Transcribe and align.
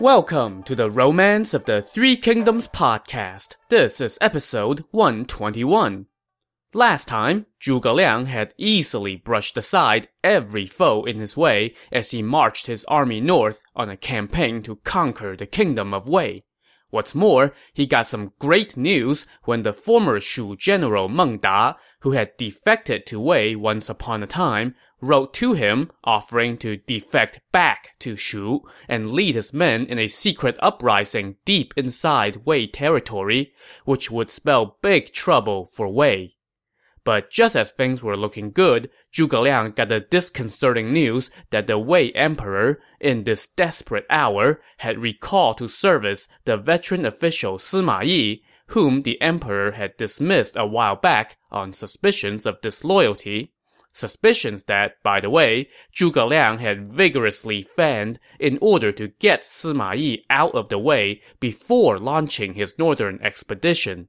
Welcome 0.00 0.62
to 0.62 0.74
the 0.74 0.90
Romance 0.90 1.52
of 1.52 1.66
the 1.66 1.82
Three 1.82 2.16
Kingdoms 2.16 2.66
podcast. 2.66 3.56
This 3.68 4.00
is 4.00 4.16
episode 4.22 4.82
121. 4.92 6.06
Last 6.72 7.06
time, 7.06 7.44
Zhuge 7.60 7.94
Liang 7.94 8.24
had 8.24 8.54
easily 8.56 9.16
brushed 9.16 9.58
aside 9.58 10.08
every 10.24 10.64
foe 10.64 11.04
in 11.04 11.18
his 11.18 11.36
way 11.36 11.74
as 11.92 12.12
he 12.12 12.22
marched 12.22 12.66
his 12.66 12.86
army 12.86 13.20
north 13.20 13.60
on 13.76 13.90
a 13.90 13.96
campaign 13.98 14.62
to 14.62 14.76
conquer 14.76 15.36
the 15.36 15.44
kingdom 15.44 15.92
of 15.92 16.08
Wei. 16.08 16.44
What's 16.88 17.14
more, 17.14 17.52
he 17.74 17.86
got 17.86 18.06
some 18.06 18.32
great 18.38 18.78
news 18.78 19.26
when 19.44 19.64
the 19.64 19.74
former 19.74 20.18
Shu 20.18 20.56
general 20.56 21.10
Meng 21.10 21.36
Da, 21.36 21.74
who 22.00 22.12
had 22.12 22.38
defected 22.38 23.04
to 23.04 23.20
Wei 23.20 23.54
once 23.54 23.90
upon 23.90 24.22
a 24.22 24.26
time, 24.26 24.74
wrote 25.00 25.32
to 25.34 25.54
him 25.54 25.90
offering 26.04 26.56
to 26.58 26.76
defect 26.76 27.40
back 27.52 27.94
to 27.98 28.16
Shu 28.16 28.62
and 28.88 29.10
lead 29.10 29.34
his 29.34 29.52
men 29.52 29.86
in 29.86 29.98
a 29.98 30.08
secret 30.08 30.56
uprising 30.60 31.36
deep 31.44 31.72
inside 31.76 32.44
Wei 32.44 32.66
territory, 32.66 33.52
which 33.84 34.10
would 34.10 34.30
spell 34.30 34.78
big 34.82 35.12
trouble 35.12 35.64
for 35.64 35.88
Wei. 35.88 36.36
But 37.02 37.30
just 37.30 37.56
as 37.56 37.72
things 37.72 38.02
were 38.02 38.16
looking 38.16 38.50
good, 38.50 38.90
Zhuge 39.12 39.40
Liang 39.40 39.72
got 39.72 39.88
the 39.88 40.00
disconcerting 40.00 40.92
news 40.92 41.30
that 41.50 41.66
the 41.66 41.78
Wei 41.78 42.10
emperor, 42.12 42.80
in 43.00 43.24
this 43.24 43.46
desperate 43.46 44.04
hour, 44.10 44.60
had 44.78 44.98
recalled 44.98 45.58
to 45.58 45.68
service 45.68 46.28
the 46.44 46.56
veteran 46.56 47.06
official 47.06 47.56
Sima 47.58 48.04
Yi, 48.04 48.42
whom 48.68 49.02
the 49.02 49.20
emperor 49.20 49.72
had 49.72 49.96
dismissed 49.96 50.56
a 50.56 50.66
while 50.66 50.94
back 50.94 51.38
on 51.50 51.72
suspicions 51.72 52.44
of 52.44 52.60
disloyalty. 52.60 53.52
Suspicions 53.92 54.64
that, 54.64 54.94
by 55.02 55.20
the 55.20 55.30
way, 55.30 55.68
Zhuge 55.94 56.28
Liang 56.28 56.58
had 56.58 56.86
vigorously 56.86 57.62
fanned 57.62 58.20
in 58.38 58.56
order 58.60 58.92
to 58.92 59.08
get 59.18 59.42
Sima 59.42 59.96
Yi 59.96 60.24
out 60.30 60.54
of 60.54 60.68
the 60.68 60.78
way 60.78 61.20
before 61.40 61.98
launching 61.98 62.54
his 62.54 62.78
northern 62.78 63.18
expedition. 63.22 64.08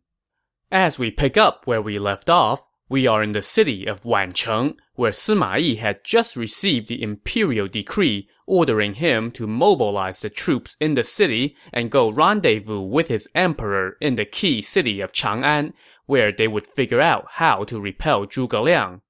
As 0.72 1.00
we 1.00 1.12
pick 1.12 1.36
up 1.36 1.66
where 1.66 1.82
we 1.82 1.98
left 2.00 2.30
off, 2.30 2.68
we 2.88 3.08
are 3.08 3.24
in 3.24 3.32
the 3.32 3.42
city 3.42 3.86
of 3.86 4.04
Wancheng, 4.04 4.76
where 4.96 5.12
Sima 5.12 5.60
Yi 5.60 5.78
had 5.78 6.04
just 6.04 6.36
received 6.36 6.88
the 6.88 7.02
imperial 7.02 7.68
decree 7.68 8.28
ordering 8.46 8.96
him 8.96 9.32
to 9.32 9.48
mobilize 9.48 10.20
the 10.20 10.30
troops 10.30 10.76
in 10.80 10.96
the 10.96 11.04
city 11.04 11.56
and 11.72 11.90
go 11.90 12.12
rendezvous 12.12 12.82
with 12.82 13.08
his 13.08 13.30
emperor 13.34 13.96
in 14.02 14.16
the 14.16 14.26
key 14.26 14.62
city 14.62 15.00
of 15.00 15.14
Chang'an, 15.14 15.74
where 16.06 16.32
they 16.32 16.48
would 16.48 16.68
figure 16.68 17.00
out 17.00 17.26
how 17.32 17.64
to 17.64 17.80
repel 17.80 18.28
Zhuge 18.28 18.62
Liang. 18.62 19.02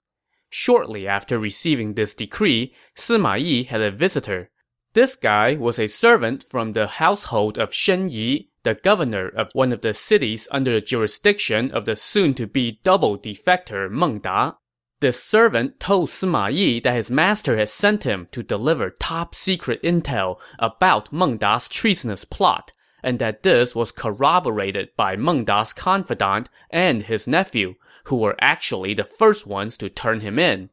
Shortly 0.54 1.08
after 1.08 1.40
receiving 1.40 1.94
this 1.94 2.14
decree, 2.14 2.74
Sima 2.94 3.42
Yi 3.42 3.64
had 3.64 3.82
a 3.82 3.90
visitor. 3.90 4.50
This 4.94 5.16
guy 5.16 5.56
was 5.56 5.80
a 5.80 5.88
servant 5.88 6.44
from 6.44 6.74
the 6.74 6.88
household 6.88 7.58
of 7.58 7.74
Shen 7.74 8.10
Yi, 8.10 8.50
the 8.64 8.76
governor 8.76 9.30
of 9.30 9.50
one 9.54 9.72
of 9.72 9.80
the 9.80 9.94
cities 9.94 10.50
under 10.52 10.74
the 10.74 10.82
jurisdiction 10.82 11.72
of 11.72 11.86
the 11.86 11.96
soon-to-be 11.96 12.82
double 12.84 13.18
defector 13.18 13.90
Meng 13.90 14.20
Da. 14.20 14.52
This 15.00 15.24
servant 15.24 15.80
told 15.80 16.10
Sima 16.10 16.52
Yi 16.52 16.82
that 16.82 16.96
his 16.96 17.10
master 17.10 17.58
had 17.58 17.70
sent 17.70 18.04
him 18.04 18.28
to 18.34 18.44
deliver 18.44 18.90
top-secret 18.90 19.82
intel 19.82 20.38
about 20.60 21.14
Meng 21.14 21.38
Da's 21.38 21.70
treasonous 21.70 22.26
plot, 22.26 22.74
and 23.02 23.20
that 23.20 23.44
this 23.44 23.74
was 23.74 23.94
corroborated 23.94 24.90
by 24.98 25.16
Meng 25.16 25.46
Da's 25.46 25.72
confidant 25.72 26.50
and 26.70 27.04
his 27.04 27.26
nephew, 27.26 27.76
who 28.06 28.16
were 28.18 28.36
actually 28.40 28.94
the 28.94 29.04
first 29.04 29.46
ones 29.46 29.78
to 29.78 29.90
turn 29.90 30.22
him 30.22 30.40
in. 30.40 30.70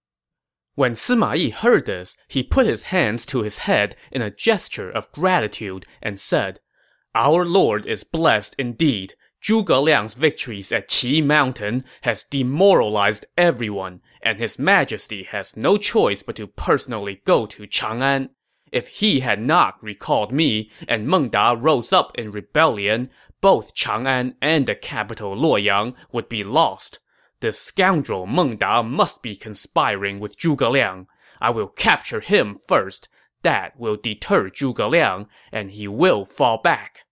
When 0.75 0.93
Sima 0.93 1.37
Yi 1.37 1.51
heard 1.51 1.87
this, 1.87 2.17
he 2.29 2.43
put 2.43 2.67
his 2.67 2.85
hands 2.85 3.27
to 3.27 3.43
his 3.43 3.59
head 3.61 3.97
in 4.13 4.23
a 4.23 4.31
gesture 4.31 4.91
of 4.91 5.11
gratitude 5.13 5.85
and 6.01 6.21
said, 6.21 6.61
our 7.15 7.45
lord 7.45 7.87
is 7.87 8.05
blessed 8.05 8.55
indeed. 8.59 9.15
Zhuge 9.43 9.83
Liang's 9.83 10.15
victories 10.15 10.71
at 10.71 10.89
Qi 10.89 11.25
Mountain 11.25 11.85
has 12.03 12.23
demoralized 12.23 13.27
everyone, 13.37 14.03
and 14.23 14.39
his 14.39 14.59
majesty 14.59 15.25
has 15.25 15.57
no 15.57 15.79
choice 15.79 16.23
but 16.23 16.37
to 16.37 16.47
personally 16.47 17.23
go 17.25 17.45
to 17.47 17.67
Chang'an. 17.67 18.29
If 18.71 18.87
he 18.89 19.21
had 19.21 19.41
not 19.41 19.83
recalled 19.83 20.33
me 20.33 20.71
and 20.87 21.09
Meng 21.09 21.31
Da 21.31 21.57
rose 21.59 21.93
up 21.93 22.13
in 22.15 22.31
rebellion, 22.31 23.11
both 23.41 23.75
Chang'an 23.75 24.35
and 24.43 24.67
the 24.67 24.75
capital 24.75 25.35
Luoyang 25.35 25.95
would 26.13 26.29
be 26.29 26.45
lost. 26.45 27.01
This 27.41 27.61
scoundrel 27.61 28.27
Meng 28.27 28.57
Da 28.57 28.83
must 28.83 29.23
be 29.23 29.37
conspiring 29.37 30.19
with 30.19 30.37
Zhuge 30.37 30.69
Liang. 30.71 31.07
I 31.41 31.51
will 31.51 31.69
capture 31.69 32.21
him 32.21 32.57
first. 32.67 33.09
That 33.43 33.79
will 33.79 33.97
deter 33.97 34.49
Zhuge 34.49 34.91
Liang, 34.91 35.29
and 35.53 35.71
he 35.71 35.87
will 35.87 36.25
fall 36.25 36.61
back. 36.61 37.05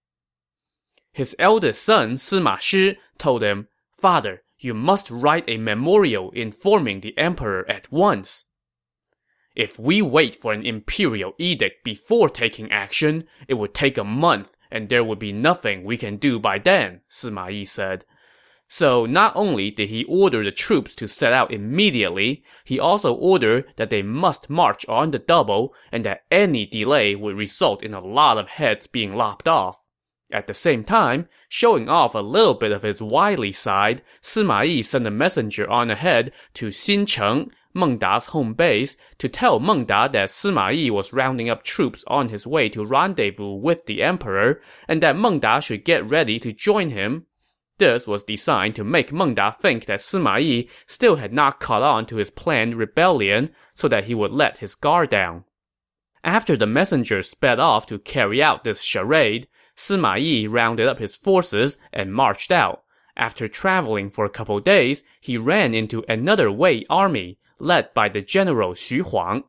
His 1.12 1.36
eldest 1.38 1.82
son, 1.82 2.16
Sima 2.16 2.60
Shi, 2.60 2.98
told 3.18 3.42
him, 3.42 3.68
Father, 3.92 4.42
you 4.58 4.74
must 4.74 5.10
write 5.10 5.44
a 5.48 5.58
memorial 5.58 6.30
informing 6.32 7.00
the 7.00 7.16
emperor 7.16 7.64
at 7.70 7.90
once. 7.92 8.44
If 9.54 9.78
we 9.78 10.02
wait 10.02 10.34
for 10.34 10.52
an 10.52 10.66
imperial 10.66 11.34
edict 11.38 11.84
before 11.84 12.28
taking 12.28 12.70
action, 12.70 13.24
it 13.48 13.54
would 13.54 13.74
take 13.74 13.96
a 13.96 14.04
month, 14.04 14.56
and 14.70 14.88
there 14.88 15.04
would 15.04 15.18
be 15.18 15.32
nothing 15.32 15.84
we 15.84 15.96
can 15.96 16.16
do 16.16 16.38
by 16.38 16.58
then, 16.58 17.00
Sima 17.10 17.50
Yi 17.50 17.64
said. 17.64 18.04
So 18.68 19.06
not 19.06 19.32
only 19.36 19.70
did 19.70 19.90
he 19.90 20.04
order 20.04 20.42
the 20.42 20.50
troops 20.50 20.94
to 20.96 21.06
set 21.06 21.32
out 21.32 21.52
immediately, 21.52 22.42
he 22.64 22.80
also 22.80 23.14
ordered 23.14 23.64
that 23.76 23.90
they 23.90 24.02
must 24.02 24.50
march 24.50 24.84
on 24.88 25.12
the 25.12 25.20
double 25.20 25.72
and 25.92 26.04
that 26.04 26.24
any 26.30 26.66
delay 26.66 27.14
would 27.14 27.36
result 27.36 27.82
in 27.82 27.94
a 27.94 28.00
lot 28.00 28.38
of 28.38 28.48
heads 28.48 28.86
being 28.86 29.14
lopped 29.14 29.46
off. 29.46 29.84
At 30.32 30.48
the 30.48 30.54
same 30.54 30.82
time, 30.82 31.28
showing 31.48 31.88
off 31.88 32.16
a 32.16 32.18
little 32.18 32.54
bit 32.54 32.72
of 32.72 32.82
his 32.82 33.00
wily 33.00 33.52
side, 33.52 34.02
Sima 34.20 34.66
Yi 34.66 34.82
sent 34.82 35.06
a 35.06 35.10
messenger 35.12 35.70
on 35.70 35.88
ahead 35.88 36.32
to 36.54 36.68
Xincheng, 36.68 37.52
Meng 37.72 37.98
Da's 37.98 38.26
home 38.26 38.54
base, 38.54 38.96
to 39.18 39.28
tell 39.28 39.60
Meng 39.60 39.84
Da 39.84 40.08
that 40.08 40.30
Sima 40.30 40.74
Yi 40.74 40.90
was 40.90 41.12
rounding 41.12 41.48
up 41.48 41.62
troops 41.62 42.04
on 42.08 42.30
his 42.30 42.44
way 42.44 42.68
to 42.70 42.84
rendezvous 42.84 43.54
with 43.54 43.86
the 43.86 44.02
emperor, 44.02 44.60
and 44.88 45.00
that 45.00 45.16
Meng 45.16 45.38
Da 45.38 45.60
should 45.60 45.84
get 45.84 46.04
ready 46.04 46.40
to 46.40 46.52
join 46.52 46.90
him. 46.90 47.26
This 47.78 48.06
was 48.06 48.24
designed 48.24 48.74
to 48.76 48.84
make 48.84 49.12
Meng 49.12 49.34
Da 49.34 49.50
think 49.50 49.84
that 49.84 50.00
Sima 50.00 50.42
Yi 50.42 50.68
still 50.86 51.16
had 51.16 51.32
not 51.32 51.60
caught 51.60 51.82
on 51.82 52.06
to 52.06 52.16
his 52.16 52.30
planned 52.30 52.74
rebellion, 52.74 53.50
so 53.74 53.86
that 53.88 54.04
he 54.04 54.14
would 54.14 54.30
let 54.30 54.58
his 54.58 54.74
guard 54.74 55.10
down. 55.10 55.44
After 56.24 56.56
the 56.56 56.66
messenger 56.66 57.22
sped 57.22 57.60
off 57.60 57.86
to 57.86 57.98
carry 57.98 58.42
out 58.42 58.64
this 58.64 58.82
charade, 58.82 59.46
Sima 59.76 60.18
Yi 60.18 60.46
rounded 60.46 60.88
up 60.88 60.98
his 60.98 61.14
forces 61.14 61.76
and 61.92 62.14
marched 62.14 62.50
out. 62.50 62.82
After 63.16 63.46
traveling 63.46 64.10
for 64.10 64.24
a 64.24 64.30
couple 64.30 64.58
days, 64.60 65.04
he 65.20 65.36
ran 65.36 65.74
into 65.74 66.04
another 66.08 66.50
Wei 66.50 66.84
army, 66.88 67.38
led 67.58 67.92
by 67.94 68.08
the 68.08 68.22
general 68.22 68.72
Xu 68.72 69.02
Huang. 69.02 69.44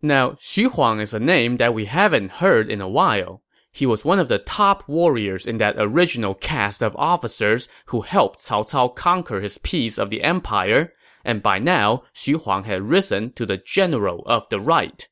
Now, 0.00 0.32
Xu 0.32 0.70
Huang 0.70 1.00
is 1.00 1.14
a 1.14 1.20
name 1.20 1.56
that 1.56 1.74
we 1.74 1.86
haven't 1.86 2.32
heard 2.32 2.70
in 2.70 2.80
a 2.80 2.88
while. 2.88 3.42
He 3.76 3.84
was 3.84 4.06
one 4.06 4.18
of 4.18 4.28
the 4.28 4.38
top 4.38 4.88
warriors 4.88 5.44
in 5.44 5.58
that 5.58 5.74
original 5.76 6.34
cast 6.34 6.82
of 6.82 6.96
officers 6.96 7.68
who 7.88 8.00
helped 8.00 8.40
Cao 8.42 8.66
Cao 8.66 8.88
conquer 8.96 9.42
his 9.42 9.58
piece 9.58 9.98
of 9.98 10.08
the 10.08 10.22
empire, 10.22 10.94
and 11.26 11.42
by 11.42 11.58
now, 11.58 12.04
Xu 12.14 12.40
Huang 12.42 12.64
had 12.64 12.88
risen 12.88 13.34
to 13.34 13.44
the 13.44 13.58
general 13.58 14.22
of 14.24 14.48
the 14.48 14.60
right. 14.60 15.06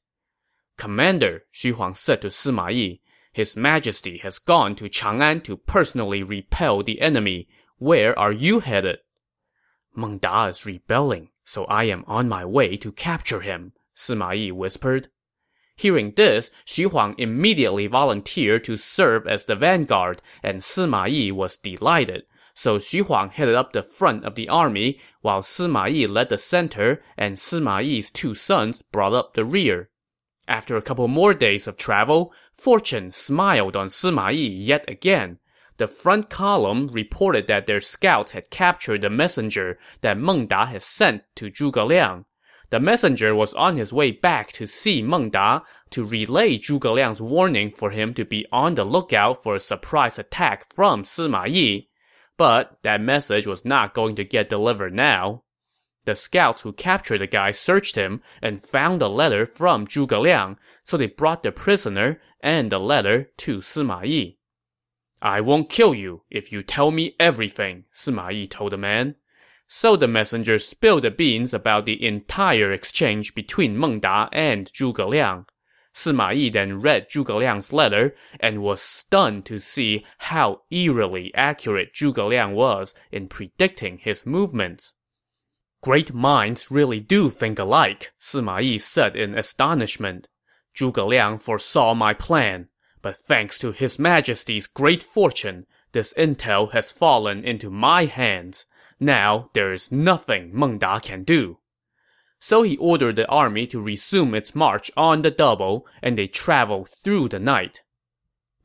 Commander, 0.78 1.42
Xu 1.52 1.74
Huang 1.74 1.94
said 1.94 2.22
to 2.22 2.28
Sima 2.28 2.72
Yi, 2.72 3.02
his 3.34 3.54
Majesty 3.54 4.16
has 4.22 4.38
gone 4.38 4.74
to 4.76 4.88
Chang'an 4.88 5.44
to 5.44 5.58
personally 5.58 6.22
repel 6.22 6.82
the 6.82 7.02
enemy. 7.02 7.46
Where 7.76 8.18
are 8.18 8.32
you 8.32 8.60
headed? 8.60 8.96
Meng 9.94 10.16
Da 10.16 10.46
is 10.46 10.64
rebelling, 10.64 11.28
so 11.44 11.66
I 11.66 11.84
am 11.84 12.02
on 12.06 12.30
my 12.30 12.46
way 12.46 12.78
to 12.78 12.92
capture 12.92 13.40
him, 13.40 13.74
Sima 13.94 14.34
Yi 14.34 14.52
whispered. 14.52 15.10
Hearing 15.76 16.12
this, 16.16 16.50
Xu 16.66 16.90
Huang 16.90 17.14
immediately 17.18 17.86
volunteered 17.88 18.64
to 18.64 18.76
serve 18.76 19.26
as 19.26 19.44
the 19.44 19.56
vanguard, 19.56 20.22
and 20.42 20.60
Sima 20.60 21.10
Yi 21.10 21.32
was 21.32 21.56
delighted. 21.56 22.24
So 22.54 22.78
Xu 22.78 23.04
Huang 23.06 23.30
headed 23.30 23.56
up 23.56 23.72
the 23.72 23.82
front 23.82 24.24
of 24.24 24.36
the 24.36 24.48
army, 24.48 25.00
while 25.22 25.42
Sima 25.42 25.92
Yi 25.92 26.06
led 26.06 26.28
the 26.28 26.38
center, 26.38 27.02
and 27.16 27.36
Sima 27.36 27.84
Yi's 27.84 28.10
two 28.10 28.36
sons 28.36 28.82
brought 28.82 29.12
up 29.12 29.34
the 29.34 29.44
rear. 29.44 29.90
After 30.46 30.76
a 30.76 30.82
couple 30.82 31.08
more 31.08 31.34
days 31.34 31.66
of 31.66 31.76
travel, 31.76 32.32
fortune 32.52 33.10
smiled 33.10 33.74
on 33.74 33.88
Sima 33.88 34.32
Yi 34.32 34.46
yet 34.46 34.84
again. 34.88 35.38
The 35.78 35.88
front 35.88 36.30
column 36.30 36.88
reported 36.92 37.48
that 37.48 37.66
their 37.66 37.80
scouts 37.80 38.30
had 38.30 38.50
captured 38.50 39.00
the 39.00 39.10
messenger 39.10 39.78
that 40.02 40.18
Meng 40.18 40.46
Da 40.46 40.66
had 40.66 40.82
sent 40.82 41.24
to 41.34 41.50
Zhuge 41.50 41.84
Liang. 41.84 42.26
The 42.74 42.80
messenger 42.80 43.36
was 43.36 43.54
on 43.54 43.76
his 43.76 43.92
way 43.92 44.10
back 44.10 44.50
to 44.54 44.66
see 44.66 45.00
Meng 45.00 45.30
Da 45.30 45.60
to 45.90 46.04
relay 46.04 46.58
Zhuge 46.58 46.92
Liang's 46.92 47.22
warning 47.22 47.70
for 47.70 47.92
him 47.92 48.12
to 48.14 48.24
be 48.24 48.46
on 48.50 48.74
the 48.74 48.84
lookout 48.84 49.40
for 49.40 49.54
a 49.54 49.60
surprise 49.60 50.18
attack 50.18 50.74
from 50.74 51.04
Sima 51.04 51.48
Yi. 51.48 51.88
But 52.36 52.78
that 52.82 53.00
message 53.00 53.46
was 53.46 53.64
not 53.64 53.94
going 53.94 54.16
to 54.16 54.24
get 54.24 54.50
delivered 54.50 54.92
now. 54.92 55.44
The 56.04 56.16
scouts 56.16 56.62
who 56.62 56.72
captured 56.72 57.18
the 57.18 57.28
guy 57.28 57.52
searched 57.52 57.94
him 57.94 58.22
and 58.42 58.60
found 58.60 59.02
a 59.02 59.06
letter 59.06 59.46
from 59.46 59.86
Zhuge 59.86 60.20
Liang, 60.20 60.58
so 60.82 60.96
they 60.96 61.06
brought 61.06 61.44
the 61.44 61.52
prisoner 61.52 62.20
and 62.40 62.72
the 62.72 62.80
letter 62.80 63.30
to 63.36 63.58
Sima 63.58 64.04
Yi. 64.04 64.36
I 65.22 65.40
won't 65.42 65.70
kill 65.70 65.94
you 65.94 66.22
if 66.28 66.50
you 66.50 66.64
tell 66.64 66.90
me 66.90 67.14
everything, 67.20 67.84
Sima 67.94 68.32
Yi 68.32 68.48
told 68.48 68.72
the 68.72 68.78
man. 68.78 69.14
So 69.66 69.96
the 69.96 70.08
messenger 70.08 70.58
spilled 70.58 71.04
the 71.04 71.10
beans 71.10 71.54
about 71.54 71.86
the 71.86 72.04
entire 72.04 72.72
exchange 72.72 73.34
between 73.34 73.78
Meng 73.78 74.00
Da 74.00 74.28
and 74.32 74.70
Zhuge 74.72 75.06
Liang. 75.06 75.46
Sima 75.94 76.34
Yi 76.34 76.50
then 76.50 76.80
read 76.80 77.08
Zhuge 77.08 77.34
Liang's 77.34 77.72
letter 77.72 78.14
and 78.40 78.62
was 78.62 78.82
stunned 78.82 79.46
to 79.46 79.58
see 79.58 80.04
how 80.18 80.62
eerily 80.70 81.32
accurate 81.34 81.94
Zhuge 81.94 82.28
Liang 82.28 82.54
was 82.54 82.94
in 83.12 83.28
predicting 83.28 83.98
his 83.98 84.26
movements. 84.26 84.94
Great 85.82 86.12
minds 86.12 86.70
really 86.70 86.98
do 86.98 87.30
think 87.30 87.58
alike, 87.58 88.12
Sima 88.20 88.62
Yi 88.62 88.78
said 88.78 89.14
in 89.14 89.38
astonishment. 89.38 90.28
Zhuge 90.74 91.06
Liang 91.06 91.38
foresaw 91.38 91.94
my 91.94 92.12
plan, 92.12 92.68
but 93.00 93.16
thanks 93.16 93.58
to 93.60 93.70
his 93.70 93.98
majesty's 93.98 94.66
great 94.66 95.02
fortune, 95.02 95.66
this 95.92 96.12
intel 96.14 96.72
has 96.72 96.90
fallen 96.90 97.44
into 97.44 97.70
my 97.70 98.06
hands. 98.06 98.66
Now 98.98 99.50
there 99.54 99.72
is 99.72 99.92
nothing 99.92 100.50
Meng 100.52 100.78
Da 100.78 100.98
can 100.98 101.24
do 101.24 101.58
so 102.44 102.60
he 102.60 102.76
ordered 102.76 103.16
the 103.16 103.26
army 103.28 103.66
to 103.66 103.80
resume 103.80 104.34
its 104.34 104.54
march 104.54 104.90
on 104.98 105.22
the 105.22 105.30
double, 105.30 105.86
and 106.02 106.18
they 106.18 106.26
traveled 106.26 106.90
through 106.90 107.26
the 107.26 107.38
night. 107.38 107.80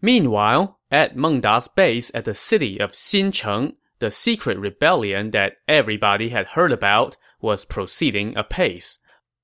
Meanwhile, 0.02 0.82
at 0.92 1.16
Meng 1.16 1.40
Da's 1.40 1.70
base 1.70 2.12
at 2.14 2.26
the 2.26 2.34
city 2.34 2.78
of 2.78 2.92
Xincheng, 2.92 3.78
the 4.00 4.12
secret 4.12 4.58
rebellion 4.58 5.32
that 5.32 5.54
everybody 5.66 6.28
had 6.28 6.48
heard 6.48 6.74
about 6.74 7.16
was 7.40 7.64
proceeding 7.64 8.36
apace. 8.36 9.00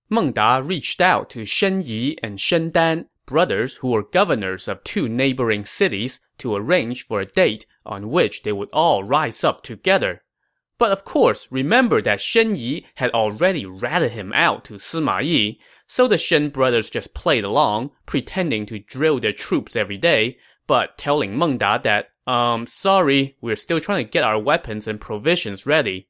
Meng 0.09 0.33
Da 0.33 0.57
reached 0.57 0.99
out 0.99 1.29
to 1.29 1.45
Shen 1.45 1.79
Yi 1.79 2.17
and 2.21 2.37
Shen 2.37 2.71
Dan, 2.71 3.05
brothers 3.25 3.77
who 3.77 3.87
were 3.87 4.03
governors 4.03 4.67
of 4.67 4.83
two 4.83 5.07
neighboring 5.07 5.63
cities, 5.63 6.19
to 6.39 6.57
arrange 6.57 7.05
for 7.05 7.21
a 7.21 7.25
date 7.25 7.65
on 7.85 8.09
which 8.09 8.43
they 8.43 8.51
would 8.51 8.69
all 8.73 9.05
rise 9.05 9.45
up 9.45 9.63
together. 9.63 10.23
But 10.77 10.91
of 10.91 11.05
course, 11.05 11.47
remember 11.51 12.01
that 12.01 12.21
Shen 12.21 12.55
Yi 12.55 12.85
had 12.95 13.11
already 13.11 13.65
ratted 13.65 14.11
him 14.11 14.33
out 14.33 14.65
to 14.65 14.73
Sima 14.73 15.23
Yi, 15.23 15.59
so 15.87 16.07
the 16.07 16.17
Shen 16.17 16.49
brothers 16.49 16.89
just 16.89 17.13
played 17.13 17.43
along, 17.43 17.91
pretending 18.05 18.65
to 18.65 18.79
drill 18.79 19.19
their 19.19 19.31
troops 19.31 19.75
every 19.75 19.97
day, 19.97 20.37
but 20.67 20.97
telling 20.97 21.37
Meng 21.37 21.57
Da 21.57 21.77
that, 21.77 22.09
um, 22.27 22.67
sorry, 22.67 23.37
we're 23.39 23.55
still 23.55 23.79
trying 23.79 24.03
to 24.03 24.11
get 24.11 24.23
our 24.23 24.39
weapons 24.39 24.87
and 24.87 24.99
provisions 24.99 25.65
ready. 25.65 26.09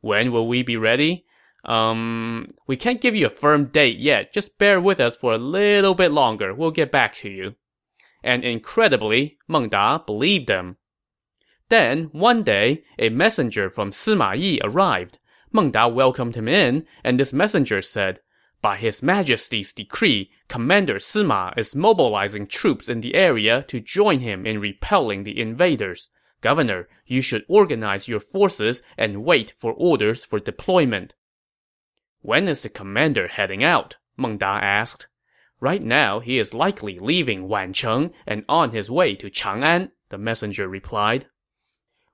When 0.00 0.32
will 0.32 0.48
we 0.48 0.62
be 0.62 0.76
ready? 0.76 1.26
Um, 1.64 2.54
we 2.66 2.76
can't 2.76 3.02
give 3.02 3.14
you 3.14 3.26
a 3.26 3.30
firm 3.30 3.66
date 3.66 3.98
yet. 3.98 4.32
Just 4.32 4.58
bear 4.58 4.80
with 4.80 4.98
us 4.98 5.16
for 5.16 5.34
a 5.34 5.38
little 5.38 5.94
bit 5.94 6.10
longer. 6.10 6.54
We'll 6.54 6.70
get 6.70 6.90
back 6.90 7.14
to 7.16 7.28
you. 7.28 7.54
And 8.24 8.44
incredibly, 8.44 9.38
Meng 9.46 9.68
Da 9.68 9.98
believed 9.98 10.46
them. 10.46 10.78
Then, 11.70 12.10
one 12.10 12.42
day, 12.42 12.82
a 12.98 13.10
messenger 13.10 13.70
from 13.70 13.92
Sima 13.92 14.36
Yi 14.36 14.60
arrived. 14.62 15.20
Meng 15.52 15.70
Da 15.70 15.86
welcomed 15.86 16.34
him 16.34 16.48
in, 16.48 16.84
and 17.04 17.18
this 17.18 17.32
messenger 17.32 17.80
said, 17.80 18.18
By 18.60 18.76
His 18.76 19.04
Majesty's 19.04 19.72
decree, 19.72 20.32
Commander 20.48 20.96
Sima 20.96 21.56
is 21.56 21.76
mobilizing 21.76 22.48
troops 22.48 22.88
in 22.88 23.00
the 23.00 23.14
area 23.14 23.62
to 23.68 23.78
join 23.78 24.18
him 24.18 24.46
in 24.46 24.60
repelling 24.60 25.22
the 25.22 25.40
invaders. 25.40 26.10
Governor, 26.40 26.88
you 27.06 27.22
should 27.22 27.44
organize 27.48 28.08
your 28.08 28.18
forces 28.18 28.82
and 28.98 29.24
wait 29.24 29.52
for 29.56 29.72
orders 29.72 30.24
for 30.24 30.40
deployment. 30.40 31.14
When 32.20 32.48
is 32.48 32.62
the 32.62 32.68
commander 32.68 33.28
heading 33.28 33.62
out? 33.62 33.96
Meng 34.16 34.38
Da 34.38 34.58
asked. 34.58 35.06
Right 35.60 35.84
now, 35.84 36.18
he 36.18 36.40
is 36.40 36.52
likely 36.52 36.98
leaving 36.98 37.46
Wancheng 37.46 38.12
and 38.26 38.44
on 38.48 38.72
his 38.72 38.90
way 38.90 39.14
to 39.14 39.30
Chang'an, 39.30 39.92
the 40.08 40.18
messenger 40.18 40.66
replied. 40.66 41.26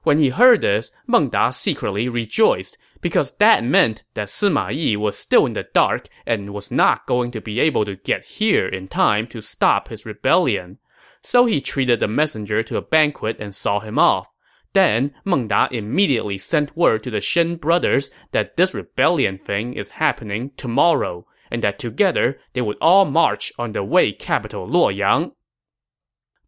When 0.06 0.18
he 0.18 0.28
heard 0.28 0.60
this, 0.60 0.92
Meng 1.08 1.30
Da 1.30 1.50
secretly 1.50 2.08
rejoiced, 2.08 2.78
because 3.00 3.32
that 3.38 3.64
meant 3.64 4.04
that 4.14 4.28
Sima 4.28 4.72
Yi 4.72 4.96
was 4.96 5.18
still 5.18 5.46
in 5.46 5.54
the 5.54 5.66
dark 5.74 6.06
and 6.24 6.54
was 6.54 6.70
not 6.70 7.08
going 7.08 7.32
to 7.32 7.40
be 7.40 7.58
able 7.58 7.84
to 7.84 7.96
get 7.96 8.24
here 8.24 8.68
in 8.68 8.86
time 8.86 9.26
to 9.26 9.40
stop 9.42 9.88
his 9.88 10.06
rebellion. 10.06 10.78
So 11.22 11.46
he 11.46 11.60
treated 11.60 11.98
the 11.98 12.06
messenger 12.06 12.62
to 12.62 12.76
a 12.76 12.82
banquet 12.82 13.38
and 13.40 13.52
saw 13.52 13.80
him 13.80 13.98
off. 13.98 14.30
Then, 14.74 15.12
Meng 15.24 15.48
Da 15.48 15.66
immediately 15.72 16.38
sent 16.38 16.76
word 16.76 17.02
to 17.02 17.10
the 17.10 17.20
Shen 17.20 17.56
brothers 17.56 18.12
that 18.30 18.56
this 18.56 18.74
rebellion 18.74 19.38
thing 19.38 19.74
is 19.74 19.90
happening 19.98 20.52
tomorrow, 20.56 21.26
and 21.50 21.64
that 21.64 21.80
together 21.80 22.38
they 22.52 22.62
would 22.62 22.78
all 22.80 23.06
march 23.06 23.52
on 23.58 23.72
the 23.72 23.82
Wei 23.82 24.12
capital 24.12 24.68
Luoyang. 24.68 25.32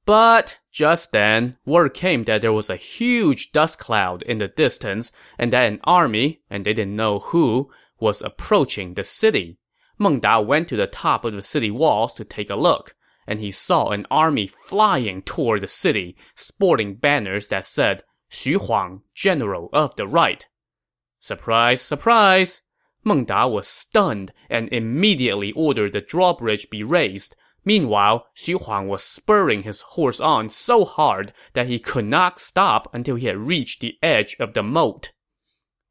But 0.08 0.56
just 0.72 1.12
then, 1.12 1.58
word 1.66 1.92
came 1.92 2.24
that 2.24 2.40
there 2.40 2.50
was 2.50 2.70
a 2.70 2.76
huge 2.76 3.52
dust 3.52 3.78
cloud 3.78 4.22
in 4.22 4.38
the 4.38 4.48
distance 4.48 5.12
and 5.38 5.52
that 5.52 5.70
an 5.70 5.80
army, 5.84 6.40
and 6.48 6.64
they 6.64 6.72
didn't 6.72 6.96
know 6.96 7.18
who, 7.18 7.70
was 8.00 8.22
approaching 8.22 8.94
the 8.94 9.04
city. 9.04 9.58
Meng 9.98 10.20
Da 10.20 10.40
went 10.40 10.66
to 10.68 10.76
the 10.76 10.86
top 10.86 11.26
of 11.26 11.34
the 11.34 11.42
city 11.42 11.70
walls 11.70 12.14
to 12.14 12.24
take 12.24 12.48
a 12.48 12.56
look, 12.56 12.96
and 13.26 13.38
he 13.38 13.50
saw 13.50 13.90
an 13.90 14.06
army 14.10 14.46
flying 14.46 15.20
toward 15.20 15.62
the 15.62 15.68
city, 15.68 16.16
sporting 16.34 16.94
banners 16.94 17.48
that 17.48 17.66
said, 17.66 18.02
Xu 18.30 18.66
Huang, 18.66 19.02
General 19.12 19.68
of 19.74 19.94
the 19.96 20.06
Right. 20.06 20.46
Surprise, 21.18 21.82
surprise! 21.82 22.62
Meng 23.04 23.26
Da 23.26 23.46
was 23.46 23.68
stunned 23.68 24.32
and 24.48 24.72
immediately 24.72 25.52
ordered 25.52 25.92
the 25.92 26.00
drawbridge 26.00 26.70
be 26.70 26.82
raised, 26.82 27.36
Meanwhile, 27.68 28.26
Xu 28.34 28.64
Huang 28.64 28.88
was 28.88 29.04
spurring 29.04 29.64
his 29.64 29.82
horse 29.82 30.20
on 30.20 30.48
so 30.48 30.86
hard 30.86 31.34
that 31.52 31.66
he 31.66 31.78
could 31.78 32.06
not 32.06 32.40
stop 32.40 32.88
until 32.94 33.16
he 33.16 33.26
had 33.26 33.36
reached 33.36 33.82
the 33.82 33.98
edge 34.02 34.34
of 34.40 34.54
the 34.54 34.62
moat. 34.62 35.12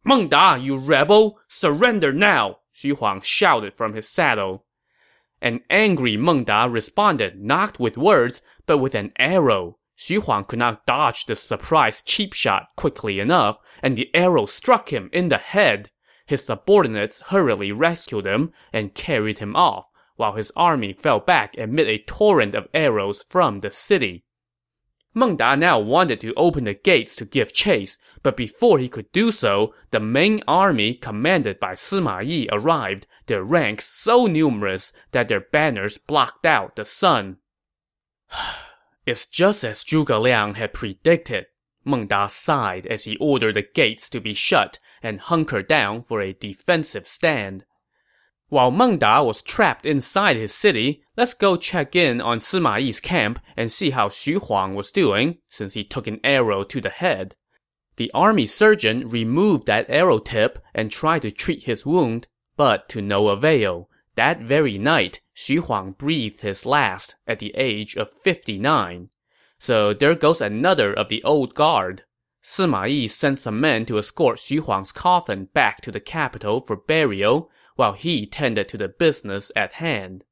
Meng 0.04 0.28
Da, 0.28 0.56
you 0.56 0.76
rebel! 0.76 1.40
Surrender 1.48 2.12
now! 2.12 2.62
Xu 2.74 2.98
Huang 2.98 3.22
shouted 3.22 3.76
from 3.76 3.94
his 3.94 4.10
saddle. 4.10 4.66
An 5.40 5.60
angry 5.70 6.18
Meng 6.18 6.46
Da 6.46 6.66
responded 6.66 7.40
not 7.40 7.80
with 7.80 7.96
words, 7.96 8.42
but 8.66 8.80
with 8.80 8.96
an 8.96 9.12
arrow. 9.20 9.78
Xu 10.00 10.24
Huang 10.24 10.46
could 10.46 10.58
not 10.58 10.88
dodge 10.88 11.26
the 11.26 11.36
surprise 11.36 12.02
cheap 12.02 12.34
shot 12.34 12.70
quickly 12.76 13.20
enough, 13.20 13.60
and 13.84 13.96
the 13.96 14.10
arrow 14.16 14.48
struck 14.48 14.92
him 14.92 15.12
in 15.14 15.28
the 15.28 15.38
head. 15.38 15.92
His 16.26 16.44
subordinates 16.44 17.22
hurriedly 17.28 17.72
rescued 17.72 18.26
him 18.26 18.52
and 18.74 18.96
carried 18.96 19.38
him 19.38 19.56
off, 19.56 19.86
while 20.18 20.34
his 20.34 20.52
army 20.56 20.94
fell 20.94 21.20
back 21.20 21.56
amid 21.58 21.88
a 21.88 21.98
torrent 21.98 22.54
of 22.54 22.68
arrows 22.74 23.24
from 23.30 23.62
the 23.62 23.72
city. 23.72 24.26
Meng 25.18 25.36
Da 25.36 25.56
now 25.56 25.80
wanted 25.80 26.22
to 26.22 26.34
open 26.36 26.66
the 26.66 26.76
gates 26.76 27.16
to 27.16 27.26
give 27.26 27.52
chase, 27.52 27.98
but 28.22 28.38
before 28.38 28.78
he 28.78 28.88
could 28.88 29.12
do 29.12 29.32
so, 29.32 29.74
the 29.90 30.00
main 30.00 30.44
army 30.48 30.94
commanded 30.94 31.60
by 31.60 31.74
Sima 31.74 32.24
Yi 32.24 32.48
arrived, 32.52 33.08
their 33.26 33.44
ranks 33.44 33.86
so 33.88 34.28
numerous 34.28 34.94
that 35.14 35.28
their 35.28 35.40
banners 35.40 35.98
blocked 35.98 36.46
out 36.46 36.76
the 36.76 36.86
sun. 36.86 37.38
it's 39.08 39.26
just 39.26 39.64
as 39.64 39.84
Zhuge 39.84 40.22
Liang 40.22 40.54
had 40.54 40.72
predicted. 40.72 41.48
Meng 41.84 42.06
Da 42.06 42.28
sighed 42.28 42.86
as 42.86 43.06
he 43.06 43.18
ordered 43.18 43.56
the 43.56 43.66
gates 43.74 44.10
to 44.10 44.20
be 44.20 44.36
shut 44.36 44.78
and 45.02 45.20
hunkered 45.20 45.68
down 45.68 46.04
for 46.04 46.22
a 46.22 46.34
defensive 46.34 47.08
stand. 47.08 47.66
While 48.50 48.72
Meng 48.72 48.98
Da 48.98 49.22
was 49.24 49.42
trapped 49.42 49.86
inside 49.86 50.38
his 50.38 50.54
city, 50.54 51.04
let's 51.18 51.34
go 51.34 51.58
check 51.58 51.98
in 51.98 52.22
on 52.22 52.40
Sima 52.40 52.82
Yi's 52.82 53.02
camp 53.02 53.40
and 53.58 53.70
see 53.70 53.90
how 53.90 54.08
Xu 54.08 54.40
Huang 54.40 54.74
was 54.74 54.90
doing, 54.92 55.40
since 55.50 55.74
he 55.74 55.84
took 55.84 56.08
an 56.08 56.22
arrow 56.24 56.64
to 56.64 56.80
the 56.80 56.90
head. 56.90 57.36
The 57.98 58.10
army 58.14 58.46
surgeon 58.46 59.10
removed 59.10 59.66
that 59.66 59.90
arrow 59.90 60.20
tip 60.20 60.64
and 60.74 60.90
tried 60.90 61.24
to 61.24 61.32
treat 61.32 61.64
his 61.64 61.86
wound, 61.86 62.28
but 62.56 62.88
to 62.90 63.02
no 63.02 63.28
avail. 63.28 63.90
That 64.16 64.40
very 64.40 64.78
night, 64.78 65.20
Xu 65.36 65.60
Huang 65.66 65.92
breathed 65.92 66.42
his 66.42 66.66
last 66.66 67.16
at 67.28 67.40
the 67.40 67.52
age 67.56 67.98
of 67.98 68.10
59. 68.10 69.10
So 69.60 69.94
there 69.94 70.16
goes 70.16 70.40
another 70.40 70.94
of 70.94 71.10
the 71.10 71.22
old 71.24 71.54
guard. 71.54 72.04
Sima 72.42 72.90
Yi 72.90 73.10
sent 73.10 73.40
some 73.40 73.60
men 73.60 73.86
to 73.88 73.98
escort 73.98 74.38
Xu 74.38 74.62
Huang's 74.62 74.94
coffin 74.94 75.50
back 75.54 75.82
to 75.82 75.92
the 75.92 76.00
capital 76.00 76.62
for 76.62 76.78
burial, 76.78 77.52
while 77.78 77.94
he 77.94 78.26
tended 78.26 78.68
to 78.68 78.78
the 78.78 78.90
business 78.90 79.52
at 79.56 79.74
hand. 79.74 80.26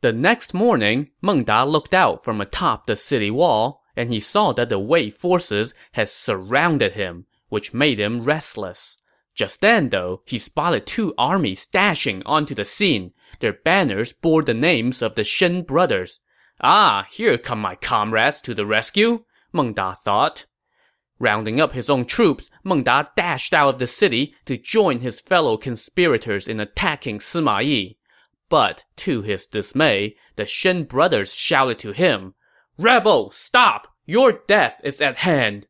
The 0.00 0.12
next 0.12 0.54
morning, 0.54 1.10
Meng 1.20 1.44
Da 1.44 1.64
looked 1.64 1.92
out 1.92 2.24
from 2.24 2.40
atop 2.40 2.86
the 2.86 2.96
city 2.96 3.30
wall, 3.30 3.82
and 3.96 4.10
he 4.10 4.20
saw 4.20 4.52
that 4.52 4.68
the 4.68 4.78
Wei 4.78 5.10
forces 5.10 5.74
had 5.92 6.08
surrounded 6.08 6.92
him, 6.92 7.26
which 7.48 7.74
made 7.74 7.98
him 7.98 8.24
restless. 8.24 8.96
Just 9.34 9.60
then, 9.60 9.90
though, 9.90 10.22
he 10.24 10.38
spotted 10.38 10.86
two 10.86 11.14
armies 11.18 11.66
dashing 11.66 12.22
onto 12.24 12.54
the 12.54 12.64
scene. 12.64 13.12
Their 13.40 13.52
banners 13.52 14.12
bore 14.12 14.42
the 14.42 14.54
names 14.54 15.02
of 15.02 15.14
the 15.14 15.24
Shen 15.24 15.62
brothers. 15.62 16.20
Ah, 16.60 17.06
here 17.10 17.38
come 17.38 17.60
my 17.60 17.74
comrades 17.74 18.40
to 18.40 18.54
the 18.54 18.66
rescue, 18.66 19.24
Meng 19.52 19.74
Da 19.74 19.94
thought. 19.94 20.46
Rounding 21.20 21.60
up 21.60 21.72
his 21.72 21.90
own 21.90 22.04
troops, 22.04 22.48
Meng 22.62 22.84
Da 22.84 23.04
dashed 23.16 23.52
out 23.52 23.74
of 23.74 23.78
the 23.78 23.86
city 23.86 24.34
to 24.46 24.56
join 24.56 25.00
his 25.00 25.20
fellow 25.20 25.56
conspirators 25.56 26.46
in 26.46 26.60
attacking 26.60 27.18
Sima 27.18 27.64
Yi. 27.64 27.98
But 28.48 28.84
to 28.98 29.22
his 29.22 29.46
dismay, 29.46 30.16
the 30.36 30.46
Shen 30.46 30.84
brothers 30.84 31.34
shouted 31.34 31.78
to 31.80 31.92
him, 31.92 32.34
Rebel, 32.78 33.30
stop! 33.30 33.88
Your 34.06 34.32
death 34.46 34.80
is 34.84 35.00
at 35.00 35.18
hand! 35.18 35.66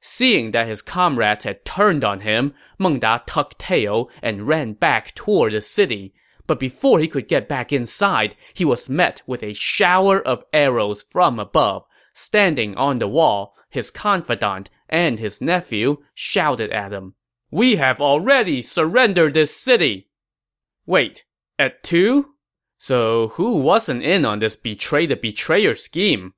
Seeing 0.00 0.52
that 0.52 0.68
his 0.68 0.80
comrades 0.80 1.44
had 1.44 1.64
turned 1.64 2.04
on 2.04 2.20
him, 2.20 2.54
Meng 2.78 3.00
Da 3.00 3.18
tucked 3.26 3.58
tail 3.58 4.08
and 4.22 4.46
ran 4.46 4.72
back 4.72 5.14
toward 5.14 5.52
the 5.52 5.60
city. 5.60 6.14
But 6.46 6.58
before 6.58 7.00
he 7.00 7.08
could 7.08 7.28
get 7.28 7.48
back 7.48 7.72
inside, 7.72 8.34
he 8.54 8.64
was 8.64 8.88
met 8.88 9.20
with 9.26 9.42
a 9.42 9.52
shower 9.52 10.20
of 10.20 10.44
arrows 10.52 11.02
from 11.02 11.38
above. 11.38 11.84
Standing 12.14 12.76
on 12.76 12.98
the 12.98 13.08
wall, 13.08 13.54
his 13.70 13.90
confidant 13.90 14.68
and 14.88 15.18
his 15.18 15.40
nephew 15.40 15.98
shouted 16.14 16.70
at 16.70 16.92
him, 16.92 17.14
We 17.50 17.76
have 17.76 18.00
already 18.00 18.62
surrendered 18.62 19.34
this 19.34 19.56
city! 19.56 20.10
Wait, 20.86 21.24
at 21.58 21.82
two? 21.82 22.34
So 22.78 23.28
who 23.28 23.58
wasn't 23.58 24.02
in 24.02 24.24
on 24.24 24.40
this 24.40 24.56
betray 24.56 25.06
the 25.06 25.14
betrayer 25.14 25.74
scheme? 25.74 26.34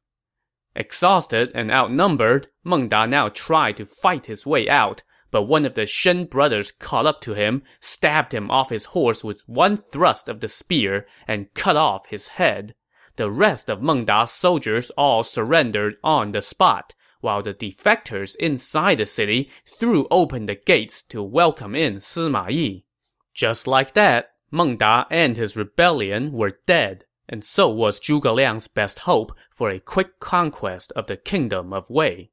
Exhausted 0.75 1.51
and 1.55 1.71
outnumbered, 1.71 2.49
Meng 2.65 2.89
Da 2.89 3.07
now 3.07 3.29
tried 3.29 3.77
to 3.77 3.87
fight 3.87 4.27
his 4.27 4.47
way 4.47 4.69
out, 4.69 5.03
but 5.31 5.43
one 5.43 5.65
of 5.65 5.75
the 5.75 5.87
Shen 5.87 6.27
brothers 6.27 6.71
caught 6.71 7.07
up 7.07 7.21
to 7.23 7.35
him, 7.35 7.63
stabbed 7.81 8.33
him 8.33 8.51
off 8.51 8.71
his 8.71 8.87
horse 8.87 9.23
with 9.23 9.43
one 9.47 9.77
thrust 9.77 10.29
of 10.29 10.41
the 10.41 10.49
spear, 10.49 11.07
and 11.27 11.53
cut 11.55 11.77
off 11.77 12.07
his 12.07 12.29
head. 12.29 12.75
The 13.17 13.31
rest 13.31 13.71
of 13.71 13.83
Meng 13.83 14.05
Da's 14.05 14.31
soldiers 14.31 14.91
all 14.91 15.23
surrendered 15.23 15.97
on 16.03 16.33
the 16.33 16.43
spot, 16.43 16.95
while 17.23 17.43
the 17.43 17.55
defectors 17.55 18.37
inside 18.37 18.99
the 18.99 19.07
city 19.07 19.51
threw 19.65 20.07
open 20.11 20.47
the 20.47 20.55
gates 20.55 21.03
to 21.05 21.23
welcome 21.23 21.75
in 21.75 21.97
Sima 21.97 22.51
Yi. 22.51 22.85
Just 23.33 23.67
like 23.67 23.95
that, 23.95 24.33
Meng 24.51 24.77
Da 24.77 25.07
and 25.11 25.37
his 25.37 25.57
rebellion 25.57 26.33
were 26.33 26.59
dead 26.67 27.07
and 27.33 27.43
so 27.43 27.69
was 27.69 27.99
Zhuge 27.99 28.33
Liang's 28.33 28.69
best 28.69 29.01
hope 29.01 29.33
for 29.51 29.71
a 29.71 29.81
quick 29.81 30.21
conquest 30.21 30.93
of 30.93 31.07
the 31.07 31.17
kingdom 31.17 31.73
of 31.73 31.89
Wei. 31.89 32.31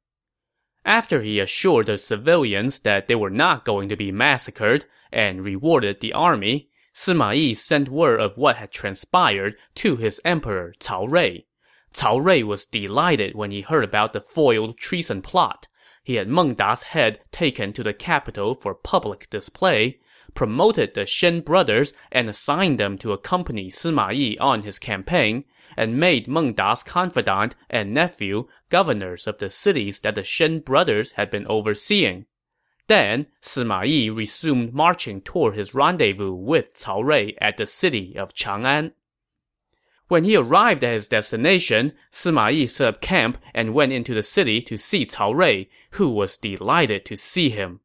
After 0.84 1.22
he 1.22 1.40
assured 1.40 1.86
the 1.86 1.96
civilians 1.96 2.80
that 2.80 3.06
they 3.06 3.14
were 3.14 3.30
not 3.30 3.64
going 3.64 3.88
to 3.88 3.96
be 3.96 4.12
massacred 4.12 4.84
and 5.10 5.44
rewarded 5.44 6.00
the 6.00 6.12
army, 6.12 6.68
Sima 6.94 7.34
Yi 7.34 7.54
sent 7.54 7.88
word 7.88 8.20
of 8.20 8.36
what 8.36 8.56
had 8.56 8.72
transpired 8.72 9.56
to 9.76 9.96
his 9.96 10.20
emperor 10.22 10.74
Cao 10.78 11.10
Rui. 11.10 11.44
Cao 11.92 12.24
Rui 12.24 12.42
was 12.42 12.66
delighted 12.66 13.34
when 13.34 13.50
he 13.50 13.62
heard 13.62 13.84
about 13.84 14.12
the 14.12 14.20
foiled 14.20 14.76
treason 14.76 15.22
plot. 15.22 15.68
He 16.04 16.14
had 16.14 16.28
Meng 16.28 16.54
Da's 16.54 16.84
head 16.84 17.20
taken 17.30 17.72
to 17.72 17.82
the 17.82 17.92
capital 17.92 18.54
for 18.54 18.74
public 18.74 19.28
display, 19.30 20.00
promoted 20.34 20.94
the 20.94 21.06
Shen 21.06 21.40
brothers 21.40 21.92
and 22.10 22.28
assigned 22.28 22.78
them 22.78 22.96
to 22.98 23.12
accompany 23.12 23.70
Sima 23.70 24.14
Yi 24.14 24.38
on 24.38 24.62
his 24.62 24.78
campaign, 24.78 25.44
and 25.76 25.98
made 25.98 26.28
Meng 26.28 26.52
Da's 26.54 26.82
confidant 26.82 27.54
and 27.68 27.92
nephew 27.92 28.48
governors 28.68 29.26
of 29.26 29.38
the 29.38 29.50
cities 29.50 30.00
that 30.00 30.14
the 30.14 30.22
Shen 30.22 30.60
brothers 30.60 31.12
had 31.12 31.30
been 31.30 31.46
overseeing. 31.46 32.26
Then, 32.86 33.26
Sima 33.40 33.86
Yi 33.86 34.10
resumed 34.10 34.72
marching 34.72 35.20
toward 35.20 35.54
his 35.56 35.74
rendezvous 35.74 36.32
with 36.32 36.74
Cao 36.74 37.04
Rui 37.04 37.34
at 37.40 37.56
the 37.56 37.66
city 37.66 38.16
of 38.16 38.34
Chang'an. 38.34 38.92
When 40.10 40.24
he 40.24 40.34
arrived 40.34 40.82
at 40.82 40.94
his 40.94 41.06
destination, 41.06 41.92
Sima 42.10 42.52
Yi 42.52 42.66
set 42.66 42.88
up 42.88 43.00
camp 43.00 43.38
and 43.54 43.72
went 43.72 43.92
into 43.92 44.12
the 44.12 44.24
city 44.24 44.60
to 44.62 44.76
see 44.76 45.06
Cao 45.06 45.32
Rui, 45.32 45.66
who 45.92 46.08
was 46.08 46.36
delighted 46.36 47.04
to 47.04 47.16
see 47.16 47.48
him. 47.48 47.78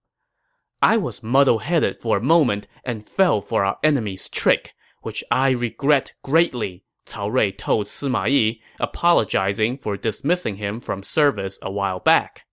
I 0.82 0.98
was 0.98 1.22
muddle-headed 1.22 2.00
for 2.00 2.18
a 2.18 2.24
moment 2.24 2.66
and 2.84 3.06
fell 3.06 3.42
for 3.42 3.64
our 3.64 3.78
enemy's 3.84 4.28
trick, 4.28 4.74
which 5.04 5.24
I 5.30 5.52
regret 5.52 6.14
greatly, 6.24 6.84
Cao 7.06 7.32
Rui 7.32 7.52
told 7.52 7.86
Sima 7.86 8.28
Yi, 8.28 8.60
apologizing 8.80 9.78
for 9.78 9.96
dismissing 9.96 10.56
him 10.56 10.80
from 10.80 11.04
service 11.04 11.60
a 11.62 11.70
while 11.72 12.00
back. 12.00 12.46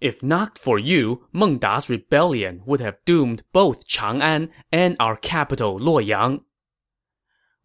If 0.00 0.24
not 0.24 0.58
for 0.58 0.76
you, 0.76 1.28
Meng 1.32 1.58
Da's 1.58 1.88
rebellion 1.88 2.62
would 2.66 2.80
have 2.80 2.98
doomed 3.04 3.44
both 3.52 3.86
Chang'an 3.86 4.48
and 4.72 4.96
our 4.98 5.14
capital 5.14 5.78
Luoyang. 5.78 6.40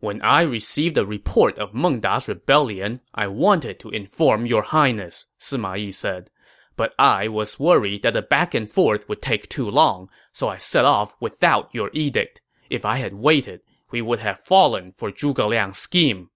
When 0.06 0.22
I 0.22 0.44
received 0.44 0.96
the 0.96 1.06
report 1.06 1.58
of 1.58 1.74
Meng 1.74 2.00
Da's 2.00 2.28
rebellion, 2.28 3.02
I 3.16 3.26
wanted 3.26 3.80
to 3.80 3.90
inform 3.90 4.46
your 4.46 4.62
highness, 4.62 5.26
Sima 5.40 5.80
Yi 5.80 5.90
said 5.90 6.30
but 6.76 6.94
I 7.00 7.28
was 7.28 7.60
worried 7.60 8.04
that 8.04 8.14
the 8.14 8.22
back 8.22 8.54
and 8.54 8.70
forth 8.70 9.08
would 9.08 9.22
take 9.22 9.50
too 9.50 9.70
long, 9.70 10.10
so 10.32 10.50
I 10.50 10.58
set 10.58 10.86
off 10.86 11.16
without 11.20 11.70
your 11.74 11.90
edict. 11.94 12.42
If 12.70 12.86
I 12.86 12.98
had 12.98 13.14
waited, 13.14 13.62
we 13.92 14.02
would 14.02 14.20
have 14.20 14.40
fallen 14.40 14.94
for 14.98 15.12
Zhuge 15.12 15.48
Liang's 15.48 15.78
scheme. 15.78 16.30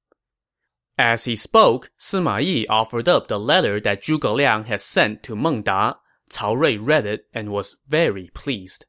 As 0.97 1.25
he 1.25 1.35
spoke, 1.35 1.91
Sima 1.99 2.43
Yi 2.43 2.67
offered 2.67 3.07
up 3.07 3.27
the 3.27 3.39
letter 3.39 3.79
that 3.81 4.01
Zhuge 4.01 4.33
Liang 4.33 4.65
had 4.65 4.81
sent 4.81 5.23
to 5.23 5.35
Meng 5.35 5.61
Da. 5.61 5.95
Cao 6.29 6.55
Rui 6.55 6.77
read 6.77 7.05
it 7.05 7.25
and 7.33 7.51
was 7.51 7.77
very 7.87 8.29
pleased. 8.33 8.85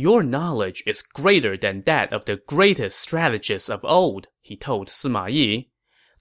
Your 0.00 0.22
knowledge 0.22 0.84
is 0.86 1.02
greater 1.02 1.56
than 1.56 1.82
that 1.82 2.12
of 2.12 2.24
the 2.24 2.36
greatest 2.36 3.00
strategists 3.00 3.68
of 3.68 3.84
old, 3.84 4.28
he 4.40 4.56
told 4.56 4.86
Sima 4.86 5.28
Yi. 5.28 5.72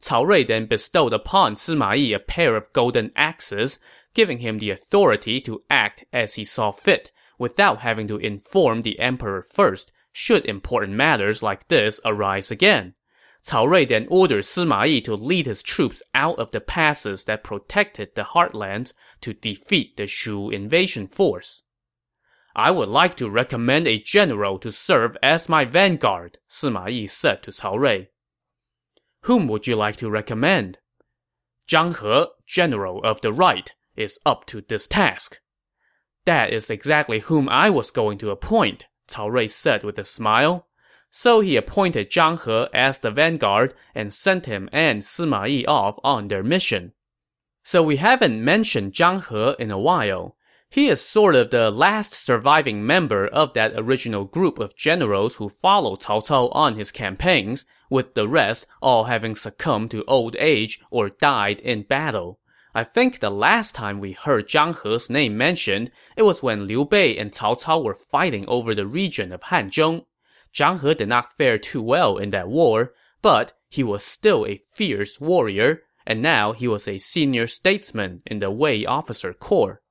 Cao 0.01 0.25
Rui 0.25 0.43
then 0.43 0.65
bestowed 0.65 1.13
upon 1.13 1.53
Sima 1.53 1.96
Yi 1.96 2.12
a 2.12 2.17
pair 2.17 2.55
of 2.55 2.74
golden 2.74 3.12
axes, 3.15 3.77
giving 4.15 4.39
him 4.39 4.57
the 4.57 4.72
authority 4.72 5.39
to 5.41 5.62
act 5.69 6.05
as 6.12 6.34
he 6.34 6.43
saw 6.43 6.72
fit, 6.72 7.12
without 7.38 7.81
having 7.81 8.07
to 8.07 8.17
inform 8.17 8.81
the 8.81 8.98
emperor 8.98 9.43
first, 9.43 9.91
should 10.12 10.43
important 10.48 10.93
matters 10.93 11.43
like 11.43 11.67
this 11.67 12.00
arise 12.03 12.50
again. 12.50 12.96
Cao 13.46 13.67
Rui 13.67 13.86
then 13.86 14.07
ordered 14.10 14.43
Sima 14.43 14.89
Yi 14.89 15.01
to 15.01 15.13
lead 15.13 15.46
his 15.46 15.62
troops 15.62 16.01
out 16.15 16.39
of 16.39 16.50
the 16.50 16.62
passes 16.62 17.25
that 17.25 17.43
protected 17.43 18.10
the 18.15 18.24
heartlands 18.24 18.93
to 19.22 19.36
defeat 19.36 19.98
the 19.98 20.07
Shu 20.07 20.50
invasion 20.50 21.05
force. 21.05 21.62
I 22.59 22.71
would 22.71 22.89
like 22.89 23.15
to 23.17 23.29
recommend 23.29 23.87
a 23.87 23.99
general 23.99 24.57
to 24.59 24.71
serve 24.71 25.15
as 25.21 25.47
my 25.47 25.63
vanguard, 25.63 26.39
Sima 26.49 26.91
Yi 26.91 27.05
said 27.05 27.43
to 27.43 27.51
Cao 27.51 27.77
Rui. 27.77 28.07
Whom 29.21 29.47
would 29.47 29.67
you 29.67 29.75
like 29.75 29.97
to 29.97 30.09
recommend? 30.09 30.79
Zhang 31.69 31.95
He, 32.01 32.25
general 32.47 33.03
of 33.03 33.21
the 33.21 33.31
right, 33.31 33.71
is 33.95 34.17
up 34.25 34.47
to 34.47 34.61
this 34.61 34.87
task. 34.87 35.39
That 36.25 36.51
is 36.51 36.71
exactly 36.71 37.19
whom 37.19 37.47
I 37.47 37.69
was 37.69 37.91
going 37.91 38.17
to 38.19 38.31
appoint, 38.31 38.87
Cao 39.07 39.31
Rui 39.31 39.49
said 39.49 39.83
with 39.83 39.99
a 39.99 40.03
smile. 40.03 40.65
So 41.11 41.41
he 41.41 41.57
appointed 41.57 42.09
Zhang 42.09 42.43
He 42.43 42.75
as 42.75 42.99
the 42.99 43.11
vanguard 43.11 43.75
and 43.93 44.11
sent 44.11 44.47
him 44.47 44.67
and 44.73 45.03
Sima 45.03 45.47
Yi 45.47 45.67
off 45.67 45.99
on 46.03 46.27
their 46.27 46.43
mission. 46.43 46.93
So 47.61 47.83
we 47.83 47.97
haven't 47.97 48.43
mentioned 48.43 48.93
Zhang 48.93 49.27
He 49.27 49.63
in 49.63 49.69
a 49.69 49.77
while. 49.77 50.37
He 50.69 50.89
is 50.89 51.00
sort 51.01 51.33
of 51.36 51.50
the 51.50 51.71
last 51.71 52.13
surviving 52.13 52.86
member 52.86 53.25
of 53.25 53.53
that 53.53 53.71
original 53.77 54.25
group 54.25 54.59
of 54.59 54.75
generals 54.75 55.36
who 55.36 55.47
followed 55.47 56.01
Cao 56.01 56.21
Cao 56.21 56.50
on 56.51 56.75
his 56.75 56.91
campaigns, 56.91 57.65
with 57.89 58.15
the 58.15 58.27
rest 58.27 58.67
all 58.81 59.05
having 59.05 59.36
succumbed 59.36 59.91
to 59.91 60.03
old 60.05 60.36
age 60.38 60.81
or 60.91 61.09
died 61.09 61.62
in 61.62 61.83
battle. 61.83 62.39
I 62.75 62.83
think 62.83 63.19
the 63.19 63.31
last 63.31 63.75
time 63.75 64.01
we 64.01 64.12
heard 64.12 64.50
Zhang 64.50 64.75
He's 64.83 65.09
name 65.09 65.38
mentioned, 65.38 65.89
it 66.17 66.24
was 66.24 66.43
when 66.43 66.67
Liu 66.67 66.83
Bei 66.83 67.15
and 67.15 67.31
Cao 67.31 67.59
Cao 67.59 67.81
were 67.81 67.95
fighting 67.95 68.45
over 68.50 68.75
the 68.75 68.86
region 68.86 69.31
of 69.31 69.43
Hanzhong. 69.43 70.05
Zhang 70.53 70.81
He 70.81 70.93
did 70.93 71.07
not 71.07 71.31
fare 71.31 71.57
too 71.57 71.81
well 71.81 72.17
in 72.17 72.31
that 72.31 72.50
war, 72.50 72.93
but 73.21 73.53
he 73.69 73.83
was 73.83 74.03
still 74.03 74.45
a 74.45 74.57
fierce 74.57 75.21
warrior, 75.21 75.83
and 76.05 76.21
now 76.21 76.51
he 76.51 76.67
was 76.67 76.89
a 76.89 76.97
senior 76.97 77.47
statesman 77.47 78.21
in 78.25 78.39
the 78.39 78.51
Wei 78.51 78.86
officer 78.86 79.33
corps. 79.33 79.81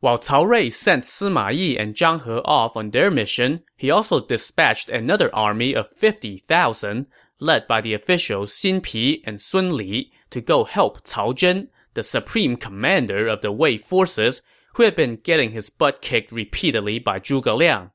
While 0.00 0.18
Cao 0.18 0.46
Rui 0.46 0.70
sent 0.70 1.04
Sima 1.04 1.52
Yi 1.52 1.78
and 1.78 1.94
Zhang 1.94 2.24
He 2.24 2.30
off 2.30 2.74
on 2.74 2.90
their 2.90 3.10
mission, 3.10 3.62
he 3.76 3.90
also 3.90 4.26
dispatched 4.26 4.88
another 4.88 5.34
army 5.34 5.74
of 5.74 5.90
50,000, 5.90 7.06
led 7.38 7.66
by 7.68 7.82
the 7.82 7.92
officials 7.92 8.52
Xin 8.52 8.82
Pi 8.82 9.22
and 9.26 9.40
Sun 9.40 9.76
Li, 9.76 10.10
to 10.30 10.40
go 10.40 10.64
help 10.64 11.04
Cao 11.04 11.34
Zhen, 11.34 11.68
the 11.92 12.02
supreme 12.02 12.56
commander 12.56 13.28
of 13.28 13.42
the 13.42 13.52
Wei 13.52 13.76
forces, 13.76 14.40
who 14.74 14.84
had 14.84 14.94
been 14.94 15.16
getting 15.16 15.50
his 15.50 15.68
butt 15.68 16.00
kicked 16.00 16.32
repeatedly 16.32 16.98
by 16.98 17.18
Zhuge 17.18 17.54
Liang. 17.54 17.90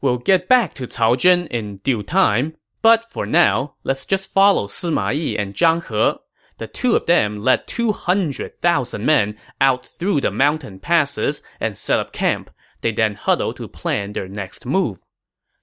We'll 0.00 0.18
get 0.18 0.48
back 0.48 0.74
to 0.74 0.88
Cao 0.88 1.16
Zhen 1.16 1.46
in 1.46 1.76
due 1.78 2.02
time, 2.02 2.56
but 2.82 3.04
for 3.04 3.24
now, 3.24 3.74
let's 3.84 4.04
just 4.04 4.32
follow 4.32 4.66
Sima 4.66 5.14
Yi 5.14 5.38
and 5.38 5.54
Zhang 5.54 5.86
He. 5.86 6.18
The 6.58 6.66
two 6.66 6.96
of 6.96 7.06
them 7.06 7.38
led 7.40 7.66
200,000 7.66 9.04
men 9.04 9.36
out 9.60 9.86
through 9.86 10.22
the 10.22 10.30
mountain 10.30 10.78
passes 10.78 11.42
and 11.60 11.76
set 11.76 12.00
up 12.00 12.12
camp. 12.12 12.50
They 12.80 12.92
then 12.92 13.14
huddled 13.14 13.56
to 13.56 13.68
plan 13.68 14.12
their 14.12 14.28
next 14.28 14.64
move. 14.64 15.04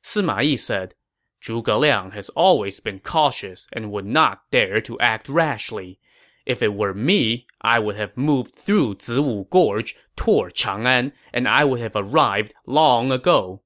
Sima 0.03 0.43
Yi 0.45 0.57
said, 0.57 0.93
Zhuge 1.41 1.79
Liang 1.79 2.12
has 2.12 2.29
always 2.29 2.79
been 2.79 3.00
cautious 3.00 3.67
and 3.73 3.91
would 3.91 4.05
not 4.05 4.43
dare 4.51 4.81
to 4.81 5.00
act 5.00 5.27
rashly. 5.27 6.00
If 6.45 6.62
it 6.62 6.73
were 6.73 6.93
me, 6.93 7.47
I 7.62 7.79
would 7.79 7.95
have 7.95 8.15
moved 8.15 8.55
through 8.55 8.95
Ziwu 8.95 9.50
Gorge 9.50 9.95
toward 10.15 10.53
Chang'an, 10.53 11.12
and 11.33 11.47
I 11.47 11.63
would 11.63 11.79
have 11.79 11.95
arrived 11.95 12.53
long 12.65 13.12
ago. 13.12 13.62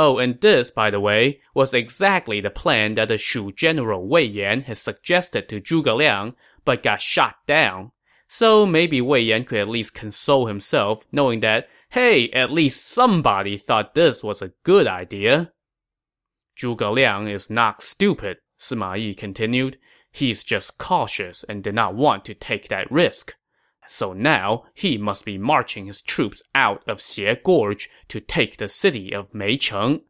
Oh, 0.00 0.18
and 0.18 0.40
this, 0.40 0.70
by 0.70 0.90
the 0.90 1.00
way, 1.00 1.40
was 1.54 1.74
exactly 1.74 2.40
the 2.40 2.50
plan 2.50 2.94
that 2.94 3.08
the 3.08 3.18
Shu 3.18 3.50
general 3.50 4.06
Wei 4.06 4.22
Yan 4.22 4.62
had 4.62 4.76
suggested 4.78 5.48
to 5.48 5.60
Zhuge 5.60 5.92
Liang, 5.92 6.36
but 6.64 6.84
got 6.84 7.00
shot 7.00 7.34
down. 7.48 7.90
So 8.28 8.64
maybe 8.64 9.00
Wei 9.00 9.22
Yan 9.22 9.42
could 9.42 9.58
at 9.58 9.66
least 9.66 9.94
console 9.94 10.46
himself, 10.46 11.04
knowing 11.10 11.40
that, 11.40 11.68
hey, 11.90 12.30
at 12.30 12.48
least 12.48 12.86
somebody 12.86 13.58
thought 13.58 13.96
this 13.96 14.22
was 14.22 14.40
a 14.40 14.52
good 14.62 14.86
idea. 14.86 15.50
Zhuge 16.56 16.94
Liang 16.94 17.26
is 17.26 17.50
not 17.50 17.82
stupid, 17.82 18.36
Sima 18.56 18.96
Yi 18.96 19.16
continued. 19.16 19.78
He's 20.12 20.44
just 20.44 20.78
cautious 20.78 21.44
and 21.48 21.64
did 21.64 21.74
not 21.74 21.96
want 21.96 22.24
to 22.26 22.34
take 22.34 22.68
that 22.68 22.88
risk. 22.88 23.34
So 23.90 24.12
now 24.12 24.64
he 24.74 24.98
must 24.98 25.24
be 25.24 25.38
marching 25.38 25.86
his 25.86 26.02
troops 26.02 26.42
out 26.54 26.82
of 26.86 26.98
Xie 26.98 27.42
Gorge 27.42 27.88
to 28.08 28.20
take 28.20 28.58
the 28.58 28.68
city 28.68 29.14
of 29.14 29.32
Meicheng. 29.32 30.02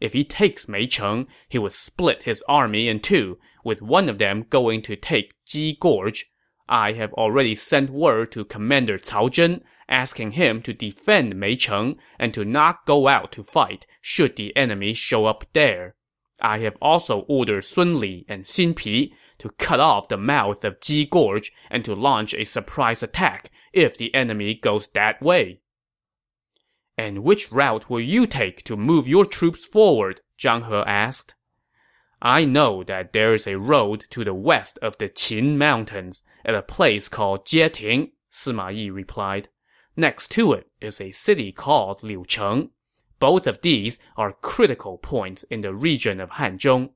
If 0.00 0.14
he 0.14 0.24
takes 0.24 0.64
Meicheng, 0.64 1.26
he 1.46 1.58
would 1.58 1.72
split 1.72 2.22
his 2.22 2.42
army 2.48 2.88
in 2.88 3.00
two, 3.00 3.38
with 3.62 3.82
one 3.82 4.08
of 4.08 4.16
them 4.16 4.46
going 4.48 4.80
to 4.82 4.96
take 4.96 5.34
Ji 5.44 5.76
Gorge. 5.78 6.30
I 6.66 6.92
have 6.92 7.12
already 7.12 7.54
sent 7.54 7.90
word 7.90 8.32
to 8.32 8.44
Commander 8.46 8.96
Cao 8.96 9.28
Zhen, 9.28 9.60
asking 9.86 10.32
him 10.32 10.62
to 10.62 10.72
defend 10.72 11.34
Meicheng 11.34 11.96
and 12.18 12.32
to 12.32 12.44
not 12.44 12.86
go 12.86 13.06
out 13.06 13.32
to 13.32 13.42
fight 13.42 13.86
should 14.00 14.36
the 14.36 14.56
enemy 14.56 14.94
show 14.94 15.26
up 15.26 15.44
there. 15.52 15.94
I 16.40 16.60
have 16.60 16.76
also 16.80 17.20
ordered 17.28 17.64
Sun 17.64 18.00
Li 18.00 18.24
and 18.28 18.44
Xin 18.44 18.74
Pi 18.76 19.14
to 19.38 19.50
cut 19.50 19.80
off 19.80 20.08
the 20.08 20.16
mouth 20.16 20.64
of 20.64 20.80
Ji 20.80 21.06
Gorge 21.06 21.52
and 21.70 21.84
to 21.84 21.94
launch 21.94 22.34
a 22.34 22.44
surprise 22.44 23.02
attack 23.02 23.50
if 23.72 23.96
the 23.96 24.14
enemy 24.14 24.54
goes 24.54 24.88
that 24.88 25.20
way. 25.20 25.60
And 26.98 27.22
which 27.22 27.52
route 27.52 27.90
will 27.90 28.00
you 28.00 28.26
take 28.26 28.64
to 28.64 28.76
move 28.76 29.06
your 29.06 29.26
troops 29.26 29.64
forward? 29.64 30.20
Zhang 30.38 30.66
He 30.68 30.74
asked. 30.90 31.34
I 32.22 32.46
know 32.46 32.82
that 32.84 33.12
there 33.12 33.34
is 33.34 33.46
a 33.46 33.58
road 33.58 34.06
to 34.10 34.24
the 34.24 34.34
west 34.34 34.78
of 34.80 34.96
the 34.96 35.08
Qin 35.08 35.56
Mountains 35.56 36.22
at 36.44 36.54
a 36.54 36.62
place 36.62 37.08
called 37.08 37.44
Jieting, 37.44 38.12
Sima 38.32 38.74
Yi 38.74 38.90
replied. 38.90 39.48
Next 39.96 40.30
to 40.32 40.52
it 40.52 40.70
is 40.80 41.00
a 41.00 41.10
city 41.10 41.52
called 41.52 42.00
Liucheng. 42.00 42.70
Both 43.18 43.46
of 43.46 43.62
these 43.62 43.98
are 44.16 44.32
critical 44.32 44.98
points 44.98 45.42
in 45.44 45.60
the 45.60 45.74
region 45.74 46.20
of 46.20 46.30
Hanzhong. 46.30 46.90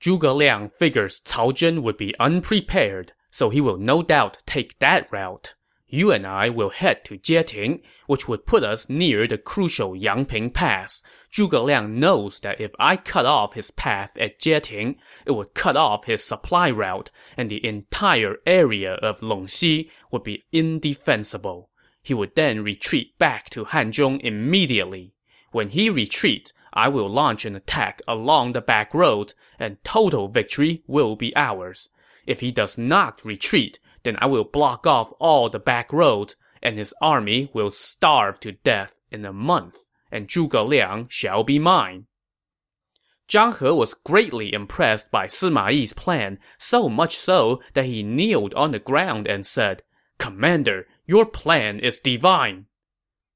Zhuge 0.00 0.34
Liang 0.34 0.68
figures 0.68 1.20
Cao 1.20 1.52
Zhen 1.52 1.82
would 1.82 1.96
be 1.96 2.14
unprepared, 2.18 3.12
so 3.30 3.50
he 3.50 3.60
will 3.60 3.78
no 3.78 4.02
doubt 4.02 4.38
take 4.46 4.78
that 4.78 5.10
route. 5.10 5.54
You 5.88 6.10
and 6.10 6.26
I 6.26 6.48
will 6.48 6.70
head 6.70 7.04
to 7.04 7.16
Jieting, 7.16 7.80
which 8.06 8.26
would 8.26 8.44
put 8.44 8.64
us 8.64 8.88
near 8.88 9.28
the 9.28 9.38
crucial 9.38 9.94
Yangping 9.94 10.52
Pass. 10.52 11.02
Zhuge 11.32 11.64
Liang 11.64 12.00
knows 12.00 12.40
that 12.40 12.60
if 12.60 12.72
I 12.78 12.96
cut 12.96 13.24
off 13.24 13.54
his 13.54 13.70
path 13.70 14.16
at 14.16 14.40
Jieting, 14.40 14.96
it 15.24 15.30
would 15.30 15.54
cut 15.54 15.76
off 15.76 16.06
his 16.06 16.24
supply 16.24 16.70
route, 16.70 17.10
and 17.36 17.48
the 17.48 17.64
entire 17.64 18.38
area 18.46 18.94
of 18.94 19.20
Longxi 19.20 19.88
would 20.10 20.24
be 20.24 20.44
indefensible. 20.50 21.70
He 22.02 22.14
would 22.14 22.34
then 22.34 22.64
retreat 22.64 23.16
back 23.18 23.48
to 23.50 23.66
Hanzhong 23.66 24.20
immediately. 24.22 25.14
When 25.52 25.68
he 25.68 25.88
retreats, 25.88 26.52
I 26.76 26.88
will 26.88 27.08
launch 27.08 27.46
an 27.46 27.56
attack 27.56 28.02
along 28.06 28.52
the 28.52 28.60
back 28.60 28.92
roads, 28.92 29.34
and 29.58 29.82
total 29.82 30.28
victory 30.28 30.82
will 30.86 31.16
be 31.16 31.34
ours. 31.34 31.88
If 32.26 32.40
he 32.40 32.52
does 32.52 32.76
not 32.76 33.24
retreat, 33.24 33.78
then 34.02 34.18
I 34.20 34.26
will 34.26 34.44
block 34.44 34.86
off 34.86 35.10
all 35.18 35.48
the 35.48 35.58
back 35.58 35.90
roads, 35.90 36.36
and 36.62 36.76
his 36.76 36.92
army 37.00 37.50
will 37.54 37.70
starve 37.70 38.38
to 38.40 38.52
death 38.52 38.94
in 39.10 39.24
a 39.24 39.32
month, 39.32 39.88
and 40.12 40.28
Zhuge 40.28 40.68
Liang 40.68 41.08
shall 41.08 41.44
be 41.44 41.58
mine. 41.58 42.08
Zhang 43.26 43.58
He 43.58 43.70
was 43.70 43.94
greatly 43.94 44.52
impressed 44.52 45.10
by 45.10 45.28
Sima 45.28 45.72
Yi's 45.72 45.94
plan, 45.94 46.38
so 46.58 46.90
much 46.90 47.16
so 47.16 47.62
that 47.72 47.86
he 47.86 48.02
kneeled 48.02 48.52
on 48.52 48.72
the 48.72 48.78
ground 48.78 49.26
and 49.26 49.46
said, 49.46 49.82
Commander, 50.18 50.86
your 51.06 51.24
plan 51.24 51.80
is 51.80 52.00
divine. 52.00 52.66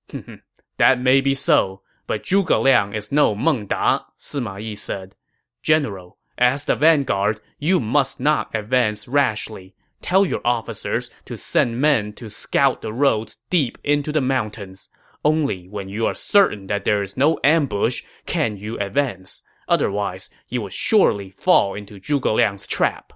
that 0.76 1.00
may 1.00 1.22
be 1.22 1.32
so, 1.32 1.82
but 2.10 2.24
Zhuge 2.24 2.60
Liang 2.60 2.92
is 2.92 3.12
no 3.12 3.36
Meng 3.36 3.66
Da, 3.66 4.00
Sima 4.18 4.60
Yi 4.60 4.74
said. 4.74 5.14
General, 5.62 6.18
as 6.36 6.64
the 6.64 6.74
vanguard, 6.74 7.40
you 7.60 7.78
must 7.78 8.18
not 8.18 8.52
advance 8.52 9.06
rashly. 9.06 9.76
Tell 10.02 10.26
your 10.26 10.40
officers 10.44 11.08
to 11.26 11.36
send 11.36 11.80
men 11.80 12.12
to 12.14 12.28
scout 12.28 12.82
the 12.82 12.92
roads 12.92 13.38
deep 13.48 13.78
into 13.84 14.10
the 14.10 14.20
mountains. 14.20 14.88
Only 15.24 15.68
when 15.68 15.88
you 15.88 16.04
are 16.06 16.14
certain 16.14 16.66
that 16.66 16.84
there 16.84 17.00
is 17.00 17.16
no 17.16 17.38
ambush 17.44 18.02
can 18.26 18.56
you 18.56 18.76
advance. 18.80 19.42
Otherwise, 19.68 20.28
you 20.48 20.62
will 20.62 20.68
surely 20.68 21.30
fall 21.30 21.74
into 21.74 22.00
Zhuge 22.00 22.34
Liang's 22.34 22.66
trap. 22.66 23.12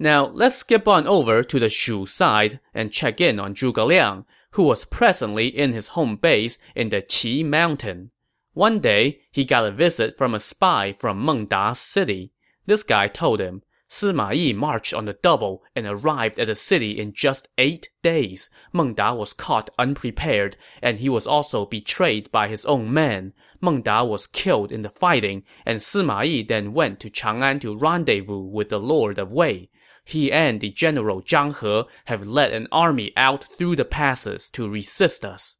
Now, 0.00 0.26
let's 0.26 0.56
skip 0.56 0.88
on 0.88 1.06
over 1.06 1.44
to 1.44 1.60
the 1.60 1.68
Shu 1.68 2.06
side 2.06 2.58
and 2.74 2.90
check 2.90 3.20
in 3.20 3.38
on 3.38 3.54
Zhuge 3.54 3.86
Liang, 3.86 4.24
who 4.52 4.62
was 4.64 4.84
presently 4.84 5.46
in 5.46 5.72
his 5.72 5.88
home 5.88 6.16
base 6.16 6.58
in 6.74 6.88
the 6.88 7.02
Qi 7.02 7.44
mountain. 7.44 8.10
One 8.54 8.80
day, 8.80 9.20
he 9.30 9.44
got 9.44 9.66
a 9.66 9.70
visit 9.70 10.16
from 10.16 10.34
a 10.34 10.40
spy 10.40 10.92
from 10.92 11.24
Meng 11.24 11.46
Da's 11.46 11.78
city. 11.78 12.32
This 12.66 12.82
guy 12.82 13.08
told 13.08 13.40
him, 13.40 13.62
Sima 13.88 14.34
Yi 14.34 14.52
marched 14.52 14.92
on 14.92 15.06
the 15.06 15.14
double 15.14 15.62
and 15.74 15.86
arrived 15.86 16.38
at 16.38 16.48
the 16.48 16.54
city 16.54 16.98
in 16.98 17.12
just 17.12 17.48
eight 17.56 17.88
days. 18.02 18.50
Meng 18.72 18.94
Da 18.94 19.14
was 19.14 19.32
caught 19.32 19.70
unprepared, 19.78 20.56
and 20.82 20.98
he 20.98 21.08
was 21.08 21.26
also 21.26 21.64
betrayed 21.64 22.30
by 22.30 22.48
his 22.48 22.64
own 22.66 22.92
men. 22.92 23.32
Meng 23.60 23.80
Da 23.82 24.04
was 24.04 24.26
killed 24.26 24.72
in 24.72 24.82
the 24.82 24.90
fighting, 24.90 25.44
and 25.64 25.80
Sima 25.80 26.26
Yi 26.26 26.42
then 26.42 26.74
went 26.74 27.00
to 27.00 27.10
Chang'an 27.10 27.60
to 27.60 27.76
rendezvous 27.76 28.40
with 28.40 28.68
the 28.68 28.80
lord 28.80 29.18
of 29.18 29.32
Wei 29.32 29.70
he 30.08 30.32
and 30.32 30.62
the 30.62 30.70
general 30.70 31.20
Zhang 31.20 31.60
He 31.60 31.86
have 32.06 32.26
led 32.26 32.54
an 32.54 32.66
army 32.72 33.12
out 33.14 33.44
through 33.44 33.76
the 33.76 33.84
passes 33.84 34.48
to 34.50 34.66
resist 34.66 35.22
us. 35.22 35.56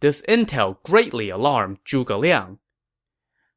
This 0.00 0.20
intel 0.28 0.76
greatly 0.82 1.30
alarmed 1.30 1.78
Zhuge 1.86 2.18
Liang. 2.18 2.58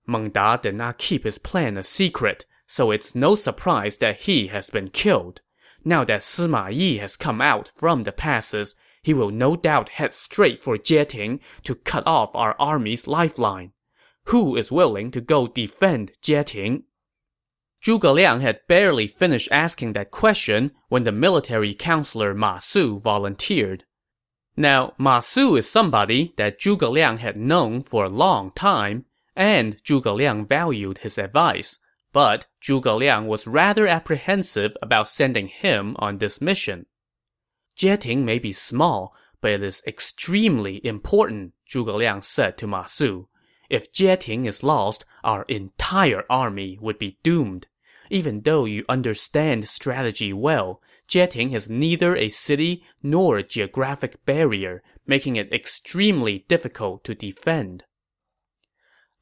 Meng 0.05 0.29
Da 0.29 0.55
did 0.55 0.75
not 0.75 0.97
keep 0.97 1.25
his 1.25 1.37
plan 1.37 1.75
a 1.75 1.83
secret, 1.83 2.45
so 2.65 2.91
it's 2.91 3.13
no 3.13 3.35
surprise 3.35 3.97
that 3.97 4.21
he 4.21 4.47
has 4.47 4.69
been 4.69 4.89
killed. 4.89 5.41
Now 5.83 6.05
that 6.05 6.21
Sima 6.21 6.73
Yi 6.73 6.99
has 6.99 7.17
come 7.17 7.41
out 7.41 7.67
from 7.67 8.03
the 8.03 8.13
passes, 8.13 8.73
he 9.03 9.13
will 9.13 9.31
no 9.31 9.57
doubt 9.57 9.89
head 9.89 10.13
straight 10.13 10.63
for 10.63 10.77
Jieting 10.77 11.41
to 11.63 11.75
cut 11.75 12.07
off 12.07 12.33
our 12.33 12.55
army's 12.57 13.05
lifeline. 13.05 13.73
Who 14.27 14.55
is 14.55 14.71
willing 14.71 15.11
to 15.11 15.19
go 15.19 15.45
defend 15.45 16.13
Jieting? 16.21 16.83
Zhuge 17.83 18.13
Liang 18.13 18.41
had 18.41 18.67
barely 18.67 19.07
finished 19.07 19.49
asking 19.51 19.93
that 19.93 20.11
question 20.11 20.71
when 20.89 21.03
the 21.03 21.11
military 21.11 21.73
counselor 21.73 22.33
Ma 22.33 22.57
Su 22.57 22.99
volunteered. 22.99 23.85
Now, 24.55 24.93
Ma 24.97 25.19
Su 25.19 25.55
is 25.55 25.69
somebody 25.69 26.33
that 26.37 26.59
Zhuge 26.59 26.89
Liang 26.91 27.17
had 27.17 27.37
known 27.37 27.81
for 27.81 28.05
a 28.05 28.09
long 28.09 28.51
time, 28.51 29.05
and 29.35 29.81
Zhuge 29.83 30.13
Liang 30.15 30.45
valued 30.47 30.99
his 30.99 31.17
advice. 31.17 31.79
But 32.11 32.47
Zhuge 32.63 32.97
Liang 32.97 33.27
was 33.27 33.45
rather 33.45 33.87
apprehensive 33.87 34.75
about 34.81 35.07
sending 35.07 35.47
him 35.47 35.95
on 35.99 36.17
this 36.17 36.41
mission. 36.41 36.87
Jieting 37.77 38.25
may 38.25 38.39
be 38.39 38.51
small, 38.51 39.13
but 39.39 39.51
it 39.51 39.61
is 39.61 39.83
extremely 39.85 40.83
important, 40.83 41.53
Zhuge 41.71 41.93
Liang 41.93 42.23
said 42.23 42.57
to 42.57 42.65
Ma 42.65 42.85
Su. 42.85 43.27
If 43.69 43.91
Jieting 43.91 44.47
is 44.47 44.63
lost, 44.63 45.05
our 45.23 45.43
entire 45.43 46.23
army 46.29 46.77
would 46.79 46.97
be 46.97 47.19
doomed. 47.23 47.67
Even 48.09 48.41
though 48.41 48.65
you 48.65 48.85
understand 48.87 49.67
strategy 49.67 50.31
well, 50.31 50.81
Jieting 51.07 51.51
has 51.51 51.69
neither 51.69 52.15
a 52.15 52.29
city 52.29 52.83
nor 53.03 53.37
a 53.37 53.43
geographic 53.43 54.25
barrier, 54.25 54.83
making 55.05 55.35
it 55.35 55.51
extremely 55.51 56.45
difficult 56.47 57.03
to 57.05 57.15
defend. 57.15 57.83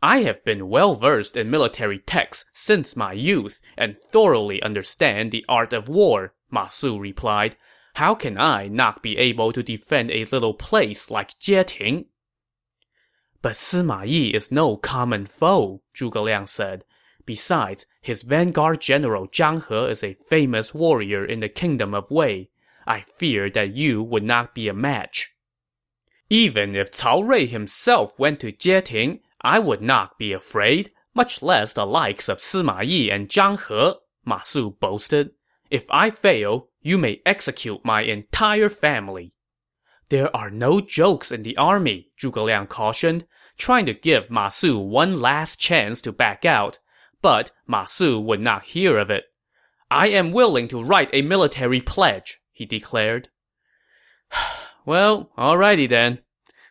I 0.01 0.19
have 0.19 0.43
been 0.43 0.69
well 0.69 0.93
versed 0.93 1.35
in 1.35 1.49
military 1.49 1.99
texts 1.99 2.45
since 2.53 2.95
my 2.95 3.13
youth 3.13 3.61
and 3.75 3.97
thoroughly 3.97 4.61
understand 4.61 5.31
the 5.31 5.45
art 5.49 5.73
of 5.73 5.89
war, 5.89 6.33
Ma 6.51 6.67
Su 6.67 6.99
replied. 6.99 7.55
How 7.95 8.13
can 8.13 8.37
I 8.37 8.67
not 8.67 9.01
be 9.01 9.17
able 9.17 9.51
to 9.53 9.63
defend 9.63 10.11
a 10.11 10.25
little 10.25 10.53
place 10.53 11.09
like 11.09 11.39
Jieting? 11.39 12.05
But 13.45 13.53
Sima 13.53 14.07
Yi 14.07 14.33
is 14.33 14.51
no 14.51 14.75
common 14.75 15.27
foe, 15.27 15.83
Zhuge 15.93 16.19
Liang 16.19 16.47
said. 16.47 16.83
Besides, 17.27 17.85
his 18.01 18.23
vanguard 18.23 18.81
general 18.81 19.27
Zhang 19.27 19.67
He 19.67 19.91
is 19.91 20.03
a 20.03 20.15
famous 20.15 20.73
warrior 20.73 21.23
in 21.23 21.41
the 21.41 21.47
kingdom 21.47 21.93
of 21.93 22.09
Wei. 22.09 22.49
I 22.87 23.01
fear 23.01 23.51
that 23.51 23.75
you 23.75 24.01
would 24.01 24.23
not 24.23 24.55
be 24.55 24.67
a 24.67 24.73
match. 24.73 25.35
Even 26.27 26.75
if 26.75 26.91
Cao 26.91 27.21
Rui 27.21 27.45
himself 27.45 28.17
went 28.17 28.39
to 28.39 28.51
Jieting, 28.51 29.19
I 29.41 29.59
would 29.59 29.83
not 29.83 30.17
be 30.17 30.33
afraid, 30.33 30.89
much 31.13 31.43
less 31.43 31.71
the 31.71 31.85
likes 31.85 32.27
of 32.27 32.39
Sima 32.39 32.83
Yi 32.83 33.11
and 33.11 33.29
Zhang 33.29 33.59
He, 33.67 33.99
Ma 34.25 34.41
Su 34.41 34.71
boasted. 34.71 35.33
If 35.69 35.85
I 35.91 36.09
fail, 36.09 36.69
you 36.81 36.97
may 36.97 37.21
execute 37.27 37.85
my 37.85 38.01
entire 38.01 38.69
family. 38.69 39.34
There 40.09 40.35
are 40.35 40.51
no 40.51 40.81
jokes 40.81 41.31
in 41.31 41.41
the 41.41 41.57
army, 41.57 42.11
Zhuge 42.19 42.43
Liang 42.43 42.67
cautioned. 42.67 43.25
trying 43.57 43.85
to 43.87 43.93
give 43.93 44.29
Ma 44.29 44.49
Su 44.49 44.77
one 44.77 45.19
last 45.19 45.59
chance 45.59 46.01
to 46.01 46.11
back 46.11 46.45
out, 46.45 46.77
but 47.21 47.51
Ma 47.65 47.85
Su 47.85 48.19
would 48.19 48.41
not 48.41 48.65
hear 48.65 48.99
of 48.99 49.09
it. 49.09 49.25
I 49.89 50.07
am 50.09 50.31
willing 50.31 50.67
to 50.67 50.83
write 50.83 51.09
a 51.13 51.21
military 51.21 51.81
pledge, 51.81 52.39
he 52.51 52.65
declared. 52.65 53.29
well, 54.85 55.31
alrighty 55.37 55.89
then. 55.89 56.19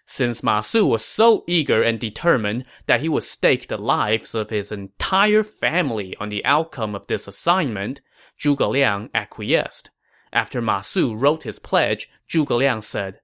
Since 0.07 0.43
Ma 0.43 0.61
Su 0.61 0.87
was 0.87 1.05
so 1.05 1.43
eager 1.49 1.83
and 1.83 1.99
determined 1.99 2.67
that 2.87 3.01
he 3.01 3.09
would 3.09 3.25
stake 3.25 3.67
the 3.67 3.79
lives 3.79 4.35
of 4.35 4.51
his 4.51 4.71
entire 4.71 5.43
family 5.43 6.15
on 6.21 6.29
the 6.29 6.45
outcome 6.45 6.95
of 6.95 7.07
this 7.07 7.27
assignment, 7.27 8.01
Zhuge 8.39 8.69
Liang 8.69 9.11
acquiesced. 9.15 9.91
After 10.33 10.61
Ma 10.61 10.81
Su 10.81 11.15
wrote 11.15 11.45
his 11.45 11.59
pledge, 11.59 12.11
Zhuge 12.29 12.57
Liang 12.57 12.83
said, 12.83 13.21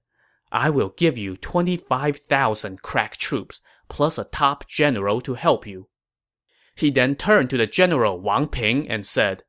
I 0.51 0.69
will 0.69 0.89
give 0.89 1.17
you 1.17 1.37
25,000 1.37 2.81
crack 2.81 3.17
troops, 3.17 3.61
plus 3.89 4.17
a 4.17 4.25
top 4.25 4.67
general 4.67 5.21
to 5.21 5.35
help 5.35 5.65
you. 5.65 5.87
He 6.75 6.89
then 6.89 7.15
turned 7.15 7.49
to 7.51 7.57
the 7.57 7.67
general 7.67 8.19
Wang 8.19 8.47
Ping 8.47 8.89
and 8.89 9.05
said, 9.05 9.43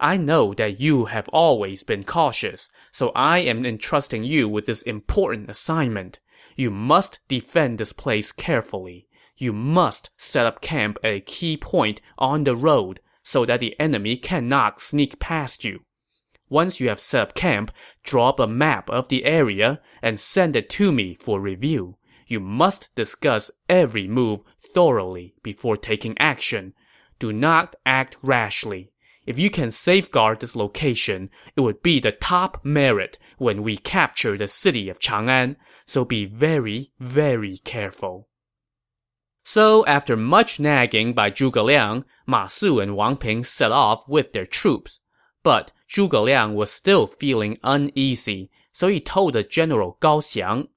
I 0.00 0.16
know 0.16 0.54
that 0.54 0.80
you 0.80 1.06
have 1.06 1.28
always 1.30 1.82
been 1.82 2.04
cautious, 2.04 2.70
so 2.92 3.10
I 3.14 3.38
am 3.38 3.66
entrusting 3.66 4.24
you 4.24 4.48
with 4.48 4.66
this 4.66 4.82
important 4.82 5.50
assignment. 5.50 6.20
You 6.56 6.70
must 6.70 7.18
defend 7.28 7.78
this 7.78 7.92
place 7.92 8.30
carefully. 8.30 9.08
You 9.36 9.52
must 9.52 10.10
set 10.16 10.46
up 10.46 10.60
camp 10.60 10.98
at 11.02 11.12
a 11.12 11.20
key 11.20 11.56
point 11.56 12.00
on 12.16 12.44
the 12.44 12.56
road 12.56 13.00
so 13.22 13.44
that 13.44 13.60
the 13.60 13.78
enemy 13.78 14.16
cannot 14.16 14.80
sneak 14.80 15.18
past 15.18 15.64
you. 15.64 15.84
Once 16.48 16.80
you 16.80 16.88
have 16.88 17.00
set 17.00 17.22
up 17.22 17.34
camp, 17.34 17.70
draw 18.02 18.30
up 18.30 18.40
a 18.40 18.46
map 18.46 18.88
of 18.90 19.08
the 19.08 19.24
area 19.24 19.80
and 20.02 20.18
send 20.18 20.56
it 20.56 20.70
to 20.70 20.92
me 20.92 21.14
for 21.14 21.40
review. 21.40 21.96
You 22.26 22.40
must 22.40 22.94
discuss 22.94 23.50
every 23.68 24.06
move 24.06 24.42
thoroughly 24.58 25.34
before 25.42 25.76
taking 25.76 26.16
action. 26.18 26.74
Do 27.18 27.32
not 27.32 27.74
act 27.86 28.16
rashly. 28.22 28.92
If 29.26 29.38
you 29.38 29.50
can 29.50 29.70
safeguard 29.70 30.40
this 30.40 30.56
location, 30.56 31.28
it 31.54 31.60
would 31.60 31.82
be 31.82 32.00
the 32.00 32.12
top 32.12 32.64
merit 32.64 33.18
when 33.36 33.62
we 33.62 33.76
capture 33.76 34.38
the 34.38 34.48
city 34.48 34.88
of 34.88 35.00
Chang'an, 35.00 35.56
so 35.84 36.04
be 36.04 36.24
very, 36.24 36.92
very 36.98 37.58
careful. 37.58 38.28
So, 39.44 39.84
after 39.86 40.16
much 40.16 40.60
nagging 40.60 41.14
by 41.14 41.30
Zhuge 41.30 41.62
Liang, 41.62 42.04
Ma 42.26 42.46
Su 42.46 42.80
and 42.80 42.96
Wang 42.96 43.16
Ping 43.16 43.44
set 43.44 43.72
off 43.72 44.06
with 44.08 44.32
their 44.32 44.46
troops. 44.46 45.00
But 45.42 45.72
Zhuge 45.88 46.22
Liang 46.22 46.54
was 46.54 46.70
still 46.70 47.06
feeling 47.06 47.56
uneasy, 47.64 48.50
so 48.72 48.88
he 48.88 49.00
told 49.00 49.32
the 49.32 49.42
general 49.42 49.96
Gao 50.00 50.20
Xiang, 50.20 50.68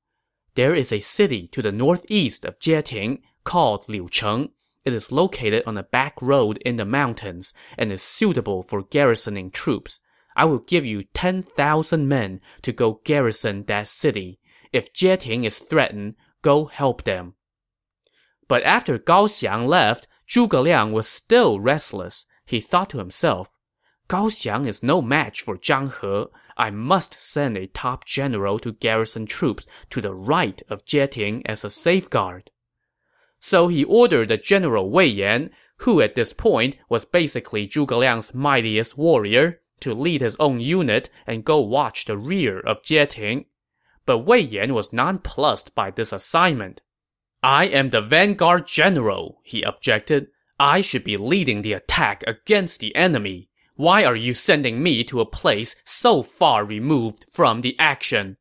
There 0.55 0.73
is 0.73 0.91
a 0.91 1.01
city 1.01 1.47
to 1.47 1.61
the 1.61 1.71
northeast 1.71 2.45
of 2.45 2.59
Jieting 2.59 3.21
called 3.43 3.85
Liucheng. 3.87 4.51
It 4.85 4.93
is 4.93 5.11
located 5.11 5.63
on 5.67 5.77
a 5.77 5.83
back 5.83 6.19
road 6.21 6.57
in 6.65 6.77
the 6.77 6.85
mountains 6.85 7.53
and 7.77 7.91
is 7.91 8.01
suitable 8.01 8.63
for 8.63 8.83
garrisoning 8.83 9.51
troops. 9.51 9.99
I 10.35 10.45
will 10.45 10.59
give 10.59 10.85
you 10.85 11.03
10,000 11.03 12.07
men 12.07 12.39
to 12.61 12.71
go 12.71 13.01
garrison 13.03 13.65
that 13.65 13.87
city. 13.87 14.39
If 14.71 14.93
Jieting 14.93 15.43
is 15.43 15.59
threatened, 15.59 16.15
go 16.41 16.65
help 16.65 17.03
them. 17.03 17.35
But 18.47 18.63
after 18.63 18.97
Gao 18.97 19.27
Xiang 19.27 19.67
left, 19.67 20.07
Zhuge 20.27 20.63
Liang 20.63 20.93
was 20.93 21.07
still 21.07 21.59
restless. 21.59 22.25
He 22.45 22.61
thought 22.61 22.89
to 22.91 22.97
himself, 22.97 23.57
Gao 24.11 24.27
Xiang 24.27 24.67
is 24.67 24.83
no 24.83 25.01
match 25.01 25.41
for 25.41 25.57
Zhang 25.57 25.89
He. 26.01 26.29
I 26.57 26.69
must 26.69 27.21
send 27.21 27.55
a 27.55 27.67
top 27.67 28.03
general 28.03 28.59
to 28.59 28.73
garrison 28.73 29.25
troops 29.25 29.65
to 29.89 30.01
the 30.01 30.13
right 30.13 30.61
of 30.67 30.83
Jieting 30.83 31.43
as 31.45 31.63
a 31.63 31.69
safeguard. 31.69 32.51
So 33.39 33.69
he 33.69 33.85
ordered 33.85 34.27
the 34.27 34.35
general 34.35 34.89
Wei 34.89 35.05
Yan, 35.05 35.51
who 35.77 36.01
at 36.01 36.15
this 36.15 36.33
point 36.33 36.75
was 36.89 37.05
basically 37.05 37.69
Zhuge 37.69 37.97
Liang's 37.97 38.33
mightiest 38.33 38.97
warrior, 38.97 39.61
to 39.79 39.93
lead 39.93 40.19
his 40.19 40.35
own 40.41 40.59
unit 40.59 41.09
and 41.25 41.45
go 41.45 41.61
watch 41.61 42.03
the 42.03 42.17
rear 42.17 42.59
of 42.59 42.83
Jieting. 42.83 43.45
But 44.05 44.25
Wei 44.25 44.41
Yan 44.41 44.73
was 44.73 44.91
nonplussed 44.91 45.73
by 45.73 45.89
this 45.89 46.11
assignment. 46.11 46.81
I 47.41 47.67
am 47.67 47.91
the 47.91 48.01
vanguard 48.01 48.67
general, 48.67 49.39
he 49.45 49.63
objected. 49.63 50.27
I 50.59 50.81
should 50.81 51.05
be 51.05 51.15
leading 51.15 51.61
the 51.61 51.71
attack 51.71 52.25
against 52.27 52.81
the 52.81 52.93
enemy. 52.93 53.47
Why 53.81 54.05
are 54.05 54.15
you 54.15 54.35
sending 54.35 54.83
me 54.83 55.03
to 55.05 55.21
a 55.21 55.25
place 55.25 55.75
so 55.85 56.21
far 56.21 56.63
removed 56.63 57.25
from 57.31 57.61
the 57.61 57.75
action? 57.79 58.37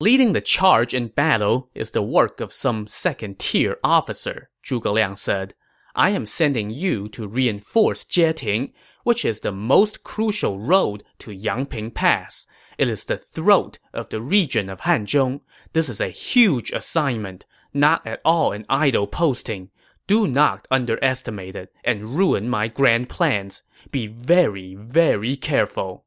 Leading 0.00 0.32
the 0.32 0.40
charge 0.40 0.94
in 0.94 1.08
battle 1.08 1.68
is 1.74 1.90
the 1.90 2.00
work 2.00 2.40
of 2.40 2.50
some 2.50 2.86
second-tier 2.86 3.76
officer, 3.84 4.48
Zhuge 4.64 4.90
Liang 4.90 5.16
said. 5.16 5.52
I 5.94 6.08
am 6.12 6.24
sending 6.24 6.70
you 6.70 7.10
to 7.10 7.26
reinforce 7.26 8.04
Jieting, 8.04 8.72
which 9.04 9.22
is 9.22 9.40
the 9.40 9.52
most 9.52 10.02
crucial 10.02 10.58
road 10.58 11.04
to 11.18 11.30
Yangping 11.30 11.92
Pass. 11.92 12.46
It 12.78 12.88
is 12.88 13.04
the 13.04 13.18
throat 13.18 13.78
of 13.92 14.08
the 14.08 14.22
region 14.22 14.70
of 14.70 14.80
Hanzhong. 14.80 15.42
This 15.74 15.90
is 15.90 16.00
a 16.00 16.08
huge 16.08 16.70
assignment, 16.70 17.44
not 17.74 18.06
at 18.06 18.22
all 18.24 18.52
an 18.52 18.64
idle 18.70 19.08
posting. 19.08 19.68
Do 20.06 20.28
not 20.28 20.68
underestimate 20.70 21.56
it 21.56 21.72
and 21.82 22.16
ruin 22.16 22.48
my 22.48 22.68
grand 22.68 23.08
plans. 23.08 23.62
Be 23.90 24.06
very, 24.06 24.74
very 24.74 25.34
careful. 25.36 26.04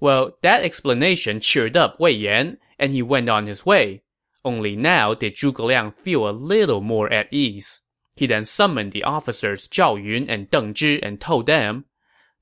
Well, 0.00 0.38
that 0.42 0.62
explanation 0.62 1.40
cheered 1.40 1.76
up 1.76 1.98
Wei 1.98 2.12
Yan, 2.12 2.58
and 2.78 2.92
he 2.92 3.02
went 3.02 3.28
on 3.28 3.46
his 3.46 3.66
way. 3.66 4.02
Only 4.44 4.76
now 4.76 5.14
did 5.14 5.34
Zhuge 5.34 5.58
Liang 5.58 5.90
feel 5.90 6.28
a 6.28 6.30
little 6.30 6.80
more 6.80 7.12
at 7.12 7.32
ease. 7.32 7.80
He 8.14 8.26
then 8.26 8.44
summoned 8.44 8.92
the 8.92 9.02
officers 9.02 9.66
Zhao 9.66 10.02
Yun 10.02 10.30
and 10.30 10.50
Deng 10.50 10.72
Zhi 10.72 11.00
and 11.02 11.20
told 11.20 11.46
them, 11.46 11.84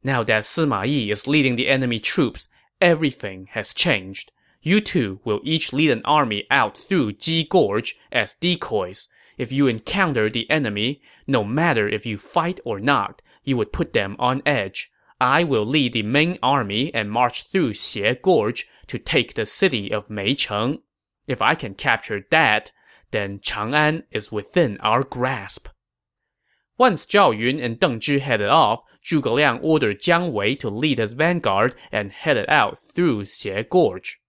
Now 0.03 0.23
that 0.25 0.43
Sima 0.43 0.87
Yi 0.87 1.11
is 1.11 1.27
leading 1.27 1.57
the 1.57 1.69
enemy 1.69 1.99
troops, 1.99 2.49
everything 2.81 3.49
has 3.53 3.73
changed. 3.73 4.33
You 4.61 4.81
two 4.81 5.21
will 5.25 5.41
each 5.45 5.73
lead 5.73 5.91
an 5.91 6.03
army 6.05 6.47
out 6.51 6.77
through 6.77 7.13
Ji 7.15 7.45
Gorge 7.45 7.97
as 8.13 8.35
decoys. 8.35 9.09
If 9.37 9.53
you 9.53 9.67
encounter 9.67 10.31
the 10.31 10.49
enemy, 10.51 11.03
no 11.27 11.45
matter 11.45 11.89
if 11.89 12.07
you 12.07 12.19
fight 12.19 12.61
or 12.65 12.81
not, 12.81 13.23
you 13.45 13.57
would 13.57 13.73
put 13.73 13.93
them 13.93 14.17
on 14.19 14.43
edge. 14.47 14.91
I 15.21 15.45
will 15.45 15.65
lead 15.65 15.93
the 15.95 16.03
main 16.03 16.39
army 16.43 16.93
and 16.95 17.11
march 17.11 17.45
through 17.45 17.73
Xie 17.73 18.21
Gorge 18.21 18.67
to 18.89 18.99
take 18.99 19.35
the 19.35 19.47
city 19.47 19.93
of 19.93 20.09
Meicheng. 20.09 20.81
If 21.27 21.41
I 21.41 21.55
can 21.55 21.75
capture 21.75 22.25
that, 22.31 22.71
then 23.11 23.39
Chang'an 23.39 24.05
is 24.11 24.33
within 24.33 24.79
our 24.81 25.03
grasp. 25.03 25.69
Once 26.79 27.07
Zhao 27.07 27.37
Yun 27.37 27.59
and 27.59 27.81
Deng 27.81 27.99
Zhi 27.99 28.21
headed 28.21 28.49
off, 28.49 28.83
Zhuge 29.03 29.33
Liang 29.33 29.61
ordered 29.61 30.01
Jiang 30.01 30.33
Wei 30.33 30.55
to 30.57 30.69
lead 30.69 30.99
his 30.99 31.13
vanguard 31.13 31.75
and 31.91 32.13
headed 32.13 32.49
out 32.49 32.79
through 32.79 33.25
Xie 33.25 33.69
Gorge. 33.69 34.21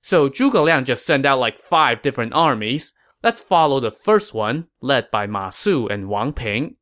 So 0.00 0.28
Zhuge 0.28 0.64
Liang 0.64 0.84
just 0.84 1.06
sent 1.06 1.26
out 1.26 1.38
like 1.38 1.58
five 1.58 2.02
different 2.02 2.32
armies. 2.32 2.92
Let's 3.22 3.42
follow 3.42 3.78
the 3.78 3.90
first 3.90 4.34
one, 4.34 4.66
led 4.80 5.10
by 5.10 5.26
Ma 5.26 5.50
Su 5.50 5.86
and 5.86 6.08
Wang 6.08 6.32
Ping. 6.32 6.76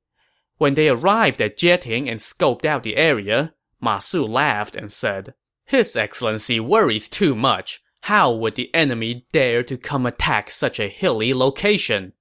When 0.57 0.75
they 0.75 0.89
arrived 0.89 1.41
at 1.41 1.59
Jieting 1.59 2.09
and 2.09 2.21
scoped 2.21 2.65
out 2.65 2.83
the 2.83 2.97
area, 2.97 3.55
Ma 3.81 3.99
Su 3.99 4.25
laughed 4.25 4.75
and 4.75 4.91
said, 4.91 5.35
His 5.67 5.97
Excellency 5.97 6.59
worries 6.61 7.09
too 7.09 7.35
much. 7.35 7.81
How 8.05 8.33
would 8.33 8.55
the 8.55 8.75
enemy 8.75 9.27
dare 9.33 9.63
to 9.65 9.77
come 9.77 10.07
attack 10.07 10.51
such 10.51 10.81
a 10.81 10.89
hilly 10.89 11.35
location? 11.35 12.15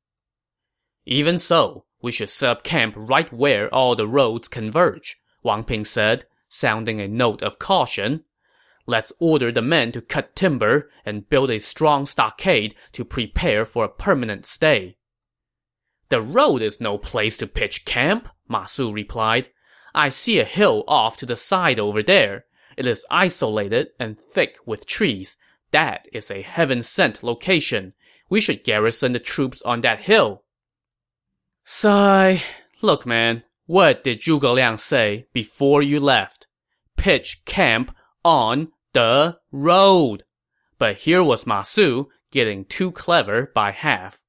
Even 1.06 1.38
so, 1.38 1.86
we 2.02 2.12
should 2.12 2.30
set 2.30 2.50
up 2.50 2.64
camp 2.64 2.94
right 2.98 3.32
where 3.32 3.74
all 3.74 3.96
the 3.96 4.08
roads 4.08 4.48
converge, 4.48 5.18
Wang 5.44 5.64
Ping 5.64 5.86
said, 5.86 6.26
sounding 6.50 7.00
a 7.00 7.08
note 7.08 7.42
of 7.42 7.60
caution. 7.60 8.24
Let's 8.90 9.14
order 9.20 9.52
the 9.52 9.62
men 9.62 9.92
to 9.92 10.02
cut 10.02 10.36
timber 10.36 10.90
and 11.06 11.30
build 11.30 11.52
a 11.52 11.60
strong 11.60 12.08
stockade 12.08 12.74
to 12.94 13.06
prepare 13.06 13.64
for 13.64 13.86
a 13.86 13.88
permanent 13.88 14.48
stay. 14.48 14.98
The 16.10 16.24
road 16.24 16.64
is 16.64 16.82
no 16.82 16.98
place 16.98 17.38
to 17.38 17.46
pitch 17.46 17.86
camp, 17.86 18.28
Ma 18.48 18.66
Su 18.66 18.92
replied. 18.92 19.50
I 19.94 20.10
see 20.10 20.40
a 20.40 20.44
hill 20.44 20.86
off 20.88 21.18
to 21.18 21.28
the 21.28 21.36
side 21.36 21.80
over 21.80 22.02
there. 22.02 22.46
It 22.78 22.88
is 22.88 23.06
isolated 23.12 23.90
and 24.00 24.20
thick 24.20 24.58
with 24.66 24.88
trees. 24.88 25.38
That 25.70 26.08
is 26.12 26.32
a 26.32 26.42
heaven-sent 26.42 27.22
location. 27.22 27.94
We 28.28 28.42
should 28.42 28.64
garrison 28.64 29.12
the 29.12 29.20
troops 29.20 29.62
on 29.62 29.82
that 29.82 30.00
hill. 30.00 30.46
Sigh. 31.64 32.42
Look, 32.82 33.06
man, 33.06 33.44
what 33.68 34.04
did 34.04 34.22
Zhuge 34.22 34.52
Liang 34.52 34.78
say 34.78 35.28
before 35.32 35.84
you 35.84 36.00
left? 36.00 36.48
Pitch 36.98 37.46
camp 37.46 37.96
on 38.26 38.72
the 38.94 39.38
road. 39.52 40.24
But 40.78 40.98
here 40.98 41.24
was 41.24 41.46
Ma 41.46 41.62
Su 41.62 42.10
getting 42.32 42.66
too 42.66 42.92
clever 42.92 43.52
by 43.54 43.72
half. 43.72 44.24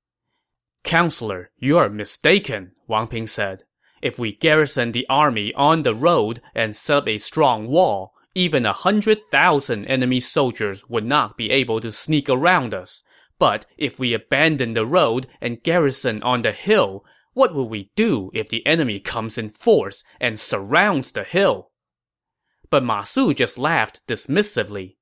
Counselor, 0.83 1.51
you 1.59 1.79
are 1.79 1.89
mistaken, 1.89 2.73
Wang 2.89 3.07
Ping 3.07 3.27
said. 3.27 3.65
If 4.03 4.19
we 4.19 4.35
garrison 4.35 4.93
the 4.93 5.07
army 5.09 5.53
on 5.55 5.83
the 5.83 5.95
road 5.95 6.41
and 6.55 6.75
set 6.75 6.97
up 6.97 7.09
a 7.09 7.19
strong 7.19 7.69
wall, 7.69 8.15
even 8.35 8.65
a 8.65 8.73
hundred 8.73 9.19
thousand 9.31 9.87
enemy 9.87 10.21
soldiers 10.21 10.89
would 10.89 11.05
not 11.05 11.37
be 11.37 11.51
able 11.51 11.81
to 11.81 11.93
sneak 11.93 12.29
around 12.29 12.73
us. 12.73 13.03
But 13.39 13.67
if 13.77 13.99
we 13.99 14.15
abandon 14.15 14.73
the 14.73 14.87
road 14.87 15.27
and 15.41 15.63
garrison 15.63 16.23
on 16.23 16.43
the 16.43 16.53
hill, 16.53 17.05
what 17.33 17.55
will 17.55 17.69
we 17.69 17.91
do 17.97 18.31
if 18.35 18.49
the 18.49 18.67
enemy 18.67 19.01
comes 19.01 19.37
in 19.37 19.51
force 19.51 20.03
and 20.21 20.39
surrounds 20.39 21.13
the 21.13 21.25
hill? 21.25 21.70
But 22.71 22.85
Ma 22.85 23.03
Su 23.03 23.35
just 23.35 23.59
laughed 23.59 24.01
dismissively. 24.07 24.97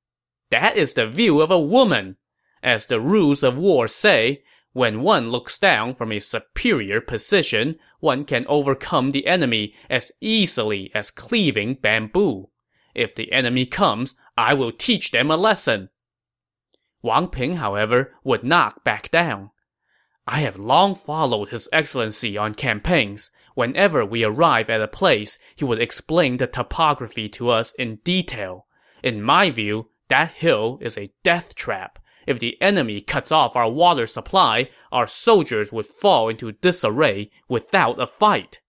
That 0.51 0.77
is 0.77 0.95
the 0.95 1.07
view 1.07 1.41
of 1.41 1.51
a 1.51 1.61
woman. 1.61 2.17
As 2.63 2.87
the 2.87 3.01
rules 3.01 3.43
of 3.43 3.59
war 3.59 3.87
say, 3.87 4.43
when 4.73 5.03
one 5.03 5.31
looks 5.31 5.59
down 5.59 5.95
from 5.95 6.13
a 6.13 6.19
superior 6.19 7.01
position, 7.01 7.79
one 8.01 8.25
can 8.25 8.47
overcome 8.49 9.11
the 9.11 9.27
enemy 9.27 9.75
as 9.91 10.13
easily 10.21 10.91
as 10.95 11.11
cleaving 11.11 11.75
bamboo. 11.75 12.51
If 12.95 13.15
the 13.15 13.31
enemy 13.33 13.67
comes, 13.67 14.15
I 14.37 14.55
will 14.55 14.73
teach 14.73 15.11
them 15.11 15.31
a 15.31 15.37
lesson. 15.37 15.91
Wang 17.03 17.29
Ping, 17.29 17.55
however, 17.55 18.15
would 18.25 18.43
not 18.45 18.83
back 18.85 19.11
down. 19.11 19.51
I 20.27 20.41
have 20.41 20.57
long 20.57 20.95
followed 20.95 21.51
His 21.51 21.69
Excellency 21.73 22.37
on 22.37 22.55
campaigns. 22.55 23.31
Whenever 23.59 24.07
we 24.07 24.23
arrive 24.23 24.71
at 24.71 24.81
a 24.81 24.87
place, 24.87 25.37
he 25.57 25.65
would 25.65 25.83
explain 25.83 26.37
the 26.37 26.47
topography 26.47 27.29
to 27.29 27.51
us 27.51 27.73
in 27.73 27.97
detail. 28.05 28.69
In 29.03 29.21
my 29.21 29.51
view, 29.51 29.91
that 30.07 30.31
hill 30.31 30.79
is 30.81 30.97
a 30.97 31.11
death 31.25 31.57
trap. 31.57 31.99
If 32.25 32.39
the 32.39 32.57
enemy 32.63 33.01
cuts 33.01 33.33
off 33.33 33.57
our 33.57 33.69
water 33.69 34.07
supply, 34.07 34.71
our 34.93 35.09
soldiers 35.09 35.73
would 35.73 35.89
fall 35.89 36.29
into 36.29 36.53
disarray 36.53 37.33
without 37.49 38.01
a 38.01 38.07
fight. 38.07 38.61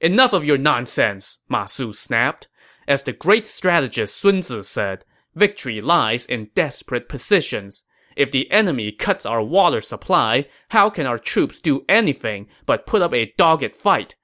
Enough 0.00 0.32
of 0.32 0.44
your 0.44 0.56
nonsense, 0.56 1.40
Ma 1.48 1.66
Su 1.66 1.92
snapped. 1.92 2.46
As 2.86 3.02
the 3.02 3.12
great 3.12 3.44
strategist 3.44 4.16
Sun 4.16 4.42
Zi 4.42 4.62
said, 4.62 5.04
victory 5.34 5.80
lies 5.80 6.26
in 6.26 6.50
desperate 6.54 7.08
positions. 7.08 7.82
If 8.16 8.30
the 8.30 8.50
enemy 8.50 8.92
cuts 8.92 9.26
our 9.26 9.42
water 9.42 9.82
supply, 9.82 10.46
how 10.70 10.88
can 10.88 11.06
our 11.06 11.18
troops 11.18 11.60
do 11.60 11.84
anything 11.88 12.48
but 12.64 12.86
put 12.86 13.02
up 13.02 13.14
a 13.14 13.32
dogged 13.36 13.76
fight? 13.76 14.14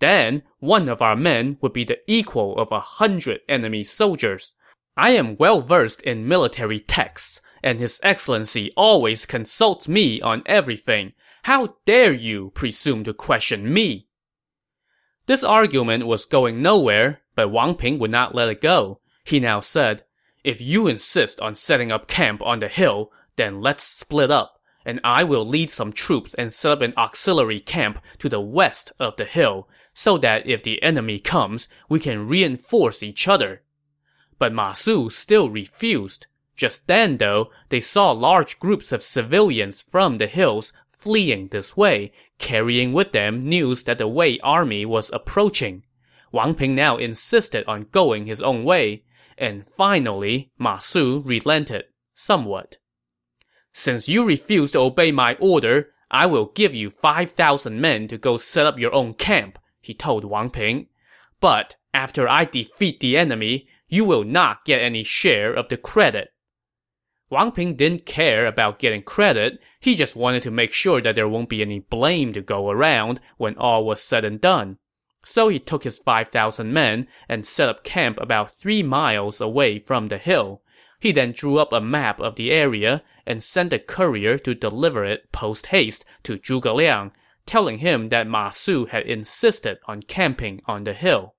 Then, 0.00 0.42
one 0.58 0.88
of 0.88 1.02
our 1.02 1.14
men 1.14 1.58
would 1.60 1.72
be 1.72 1.84
the 1.84 1.98
equal 2.08 2.58
of 2.58 2.72
a 2.72 2.80
hundred 2.80 3.40
enemy 3.48 3.84
soldiers. 3.84 4.54
I 4.96 5.10
am 5.10 5.36
well 5.36 5.60
versed 5.60 6.00
in 6.00 6.26
military 6.26 6.80
texts, 6.80 7.40
and 7.62 7.78
His 7.78 8.00
Excellency 8.02 8.72
always 8.76 9.26
consults 9.26 9.86
me 9.86 10.20
on 10.20 10.42
everything. 10.46 11.12
How 11.44 11.76
dare 11.84 12.12
you 12.12 12.50
presume 12.54 13.04
to 13.04 13.14
question 13.14 13.72
me? 13.72 14.08
This 15.26 15.44
argument 15.44 16.06
was 16.06 16.24
going 16.24 16.62
nowhere, 16.62 17.20
but 17.34 17.50
Wang 17.50 17.74
Ping 17.76 17.98
would 17.98 18.10
not 18.10 18.34
let 18.34 18.48
it 18.48 18.60
go. 18.60 19.00
He 19.24 19.38
now 19.38 19.60
said, 19.60 20.04
If 20.42 20.60
you 20.60 20.88
insist 20.88 21.40
on 21.40 21.54
setting 21.54 21.92
up 21.92 22.08
camp 22.08 22.42
on 22.42 22.58
the 22.58 22.68
hill, 22.68 23.12
then 23.36 23.60
let's 23.60 23.84
split 23.84 24.30
up, 24.30 24.60
and 24.84 25.00
I 25.04 25.24
will 25.24 25.46
lead 25.46 25.70
some 25.70 25.92
troops 25.92 26.34
and 26.34 26.52
set 26.52 26.72
up 26.72 26.82
an 26.82 26.94
auxiliary 26.96 27.60
camp 27.60 27.98
to 28.18 28.28
the 28.28 28.40
west 28.40 28.92
of 28.98 29.16
the 29.16 29.24
hill, 29.24 29.68
so 29.94 30.18
that 30.18 30.46
if 30.46 30.62
the 30.62 30.82
enemy 30.82 31.18
comes, 31.18 31.68
we 31.88 32.00
can 32.00 32.28
reinforce 32.28 33.02
each 33.02 33.28
other. 33.28 33.62
But 34.38 34.52
Ma 34.52 34.72
Su 34.72 35.10
still 35.10 35.50
refused. 35.50 36.26
Just 36.56 36.86
then, 36.86 37.18
though, 37.18 37.50
they 37.68 37.80
saw 37.80 38.10
large 38.10 38.58
groups 38.58 38.92
of 38.92 39.02
civilians 39.02 39.80
from 39.80 40.18
the 40.18 40.26
hills 40.26 40.72
fleeing 40.90 41.48
this 41.48 41.76
way, 41.76 42.12
carrying 42.38 42.92
with 42.92 43.12
them 43.12 43.48
news 43.48 43.84
that 43.84 43.98
the 43.98 44.08
Wei 44.08 44.38
army 44.40 44.84
was 44.84 45.10
approaching. 45.12 45.84
Wang 46.30 46.54
Ping 46.54 46.74
now 46.74 46.96
insisted 46.96 47.64
on 47.66 47.86
going 47.90 48.26
his 48.26 48.42
own 48.42 48.64
way, 48.64 49.04
and 49.36 49.66
finally, 49.66 50.50
Ma 50.58 50.78
Su 50.78 51.22
relented 51.24 51.84
somewhat. 52.14 52.76
Since 53.72 54.08
you 54.08 54.24
refuse 54.24 54.70
to 54.72 54.80
obey 54.80 55.12
my 55.12 55.34
order, 55.40 55.90
I 56.10 56.26
will 56.26 56.46
give 56.46 56.74
you 56.74 56.90
5,000 56.90 57.80
men 57.80 58.06
to 58.08 58.18
go 58.18 58.36
set 58.36 58.66
up 58.66 58.78
your 58.78 58.94
own 58.94 59.14
camp, 59.14 59.58
he 59.80 59.94
told 59.94 60.24
Wang 60.24 60.50
Ping. 60.50 60.88
But 61.40 61.76
after 61.94 62.28
I 62.28 62.44
defeat 62.44 63.00
the 63.00 63.16
enemy, 63.16 63.68
you 63.88 64.04
will 64.04 64.24
not 64.24 64.64
get 64.64 64.80
any 64.80 65.04
share 65.04 65.52
of 65.52 65.68
the 65.68 65.76
credit. 65.76 66.32
Wang 67.30 67.50
Ping 67.50 67.76
didn't 67.76 68.04
care 68.04 68.46
about 68.46 68.78
getting 68.78 69.02
credit, 69.02 69.58
he 69.80 69.94
just 69.94 70.14
wanted 70.14 70.42
to 70.42 70.50
make 70.50 70.74
sure 70.74 71.00
that 71.00 71.14
there 71.14 71.28
won't 71.28 71.48
be 71.48 71.62
any 71.62 71.80
blame 71.80 72.34
to 72.34 72.42
go 72.42 72.68
around 72.68 73.20
when 73.38 73.56
all 73.56 73.86
was 73.86 74.02
said 74.02 74.22
and 74.22 74.38
done. 74.38 74.76
So 75.24 75.48
he 75.48 75.58
took 75.58 75.84
his 75.84 75.98
5,000 75.98 76.72
men 76.72 77.06
and 77.28 77.46
set 77.46 77.70
up 77.70 77.84
camp 77.84 78.18
about 78.20 78.50
three 78.50 78.82
miles 78.82 79.40
away 79.40 79.78
from 79.78 80.08
the 80.08 80.18
hill. 80.18 80.62
He 81.02 81.10
then 81.10 81.32
drew 81.32 81.58
up 81.58 81.72
a 81.72 81.80
map 81.80 82.20
of 82.20 82.36
the 82.36 82.52
area 82.52 83.02
and 83.26 83.42
sent 83.42 83.72
a 83.72 83.80
courier 83.80 84.38
to 84.38 84.54
deliver 84.54 85.04
it 85.04 85.32
post-haste 85.32 86.04
to 86.22 86.38
Zhuge 86.38 86.72
Liang, 86.72 87.10
telling 87.44 87.78
him 87.78 88.08
that 88.10 88.28
Ma 88.28 88.50
Su 88.50 88.84
had 88.84 89.04
insisted 89.04 89.78
on 89.86 90.02
camping 90.02 90.62
on 90.64 90.84
the 90.84 90.92
hill. 90.92 91.34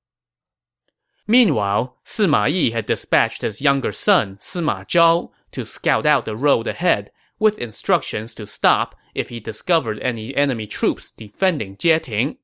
Meanwhile, 1.27 1.95
Sima 2.03 2.51
Yi 2.51 2.71
had 2.71 2.85
dispatched 2.85 3.41
his 3.41 3.61
younger 3.61 3.93
son, 3.93 4.35
Sima 4.41 4.85
Zhao, 4.85 5.29
to 5.51 5.63
scout 5.63 6.05
out 6.05 6.25
the 6.25 6.35
road 6.35 6.67
ahead, 6.67 7.09
with 7.39 7.57
instructions 7.57 8.35
to 8.35 8.45
stop 8.45 8.95
if 9.15 9.29
he 9.29 9.39
discovered 9.39 9.97
any 9.99 10.35
enemy 10.35 10.67
troops 10.67 11.09
defending 11.09 11.77
Jieting. 11.77 12.35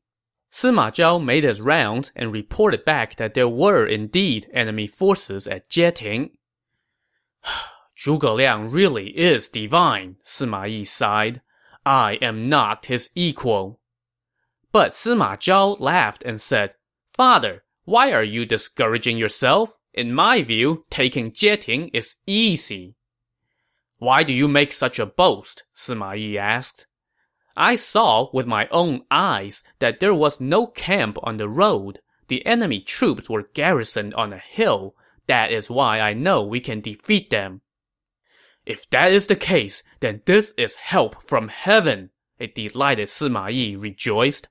Sima 0.53 0.89
Zhao 0.89 1.21
made 1.21 1.43
his 1.43 1.59
rounds 1.59 2.13
and 2.15 2.31
reported 2.31 2.85
back 2.85 3.17
that 3.17 3.33
there 3.33 3.49
were 3.49 3.85
indeed 3.85 4.47
enemy 4.53 4.87
forces 4.87 5.49
at 5.49 5.67
Jieting. 5.67 6.29
Zhuge 7.97 8.35
Liang 8.35 8.69
really 8.69 9.09
is 9.17 9.49
divine, 9.49 10.17
Sima 10.23 10.69
Yi 10.69 10.85
sighed. 10.85 11.41
I 11.85 12.13
am 12.21 12.49
not 12.49 12.87
his 12.87 13.09
equal. 13.15 13.79
But 14.71 14.91
Sima 14.91 15.37
Zhao 15.37 15.79
laughed 15.79 16.23
and 16.23 16.39
said, 16.39 16.73
Father, 17.07 17.63
why 17.85 18.11
are 18.11 18.23
you 18.23 18.45
discouraging 18.45 19.17
yourself? 19.17 19.79
In 19.93 20.13
my 20.13 20.43
view, 20.43 20.85
taking 20.89 21.31
Jieting 21.31 21.89
is 21.93 22.17
easy. 22.27 22.95
Why 23.97 24.23
do 24.23 24.31
you 24.31 24.47
make 24.47 24.71
such 24.71 24.99
a 24.99 25.05
boast? 25.05 25.63
Sima 25.75 26.17
Yi 26.17 26.37
asked. 26.37 26.87
I 27.57 27.75
saw 27.75 28.29
with 28.31 28.45
my 28.45 28.67
own 28.69 29.01
eyes 29.11 29.63
that 29.79 29.99
there 29.99 30.13
was 30.13 30.39
no 30.39 30.67
camp 30.67 31.17
on 31.23 31.37
the 31.37 31.49
road. 31.49 31.99
The 32.27 32.45
enemy 32.45 32.79
troops 32.79 33.29
were 33.29 33.49
garrisoned 33.53 34.13
on 34.13 34.31
a 34.31 34.37
hill, 34.37 34.95
that 35.29 35.51
is 35.51 35.69
why 35.69 35.99
I 35.99 36.13
know 36.13 36.43
we 36.43 36.59
can 36.59 36.81
defeat 36.81 37.29
them. 37.29 37.61
If 38.65 38.89
that 38.89 39.11
is 39.11 39.27
the 39.27 39.35
case, 39.35 39.83
then 39.99 40.21
this 40.25 40.53
is 40.57 40.75
help 40.75 41.23
from 41.23 41.47
heaven, 41.47 42.09
a 42.39 42.47
delighted 42.47 43.07
Sima 43.07 43.53
Yi 43.53 43.75
rejoiced. 43.75 44.49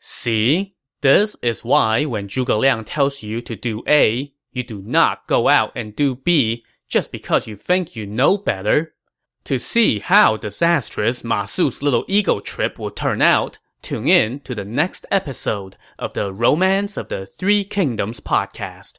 See? 0.00 0.74
This 1.02 1.36
is 1.42 1.64
why 1.64 2.04
when 2.04 2.28
Zhuge 2.28 2.56
Liang 2.56 2.84
tells 2.84 3.22
you 3.22 3.40
to 3.42 3.56
do 3.56 3.82
A, 3.88 4.32
you 4.52 4.62
do 4.62 4.82
not 4.82 5.26
go 5.26 5.48
out 5.48 5.72
and 5.74 5.96
do 5.96 6.14
B 6.14 6.64
just 6.88 7.10
because 7.10 7.46
you 7.46 7.56
think 7.56 7.96
you 7.96 8.06
know 8.06 8.36
better. 8.36 8.94
To 9.44 9.58
see 9.58 9.98
how 9.98 10.36
disastrous 10.36 11.24
Ma 11.24 11.44
Su's 11.44 11.82
little 11.82 12.04
ego 12.06 12.38
trip 12.38 12.78
will 12.78 12.92
turn 12.92 13.22
out, 13.22 13.58
tune 13.82 14.06
in 14.06 14.40
to 14.40 14.54
the 14.54 14.64
next 14.64 15.06
episode 15.10 15.76
of 15.98 16.12
the 16.12 16.32
Romance 16.32 16.96
of 16.96 17.08
the 17.08 17.26
Three 17.26 17.64
Kingdoms 17.64 18.20
podcast. 18.20 18.98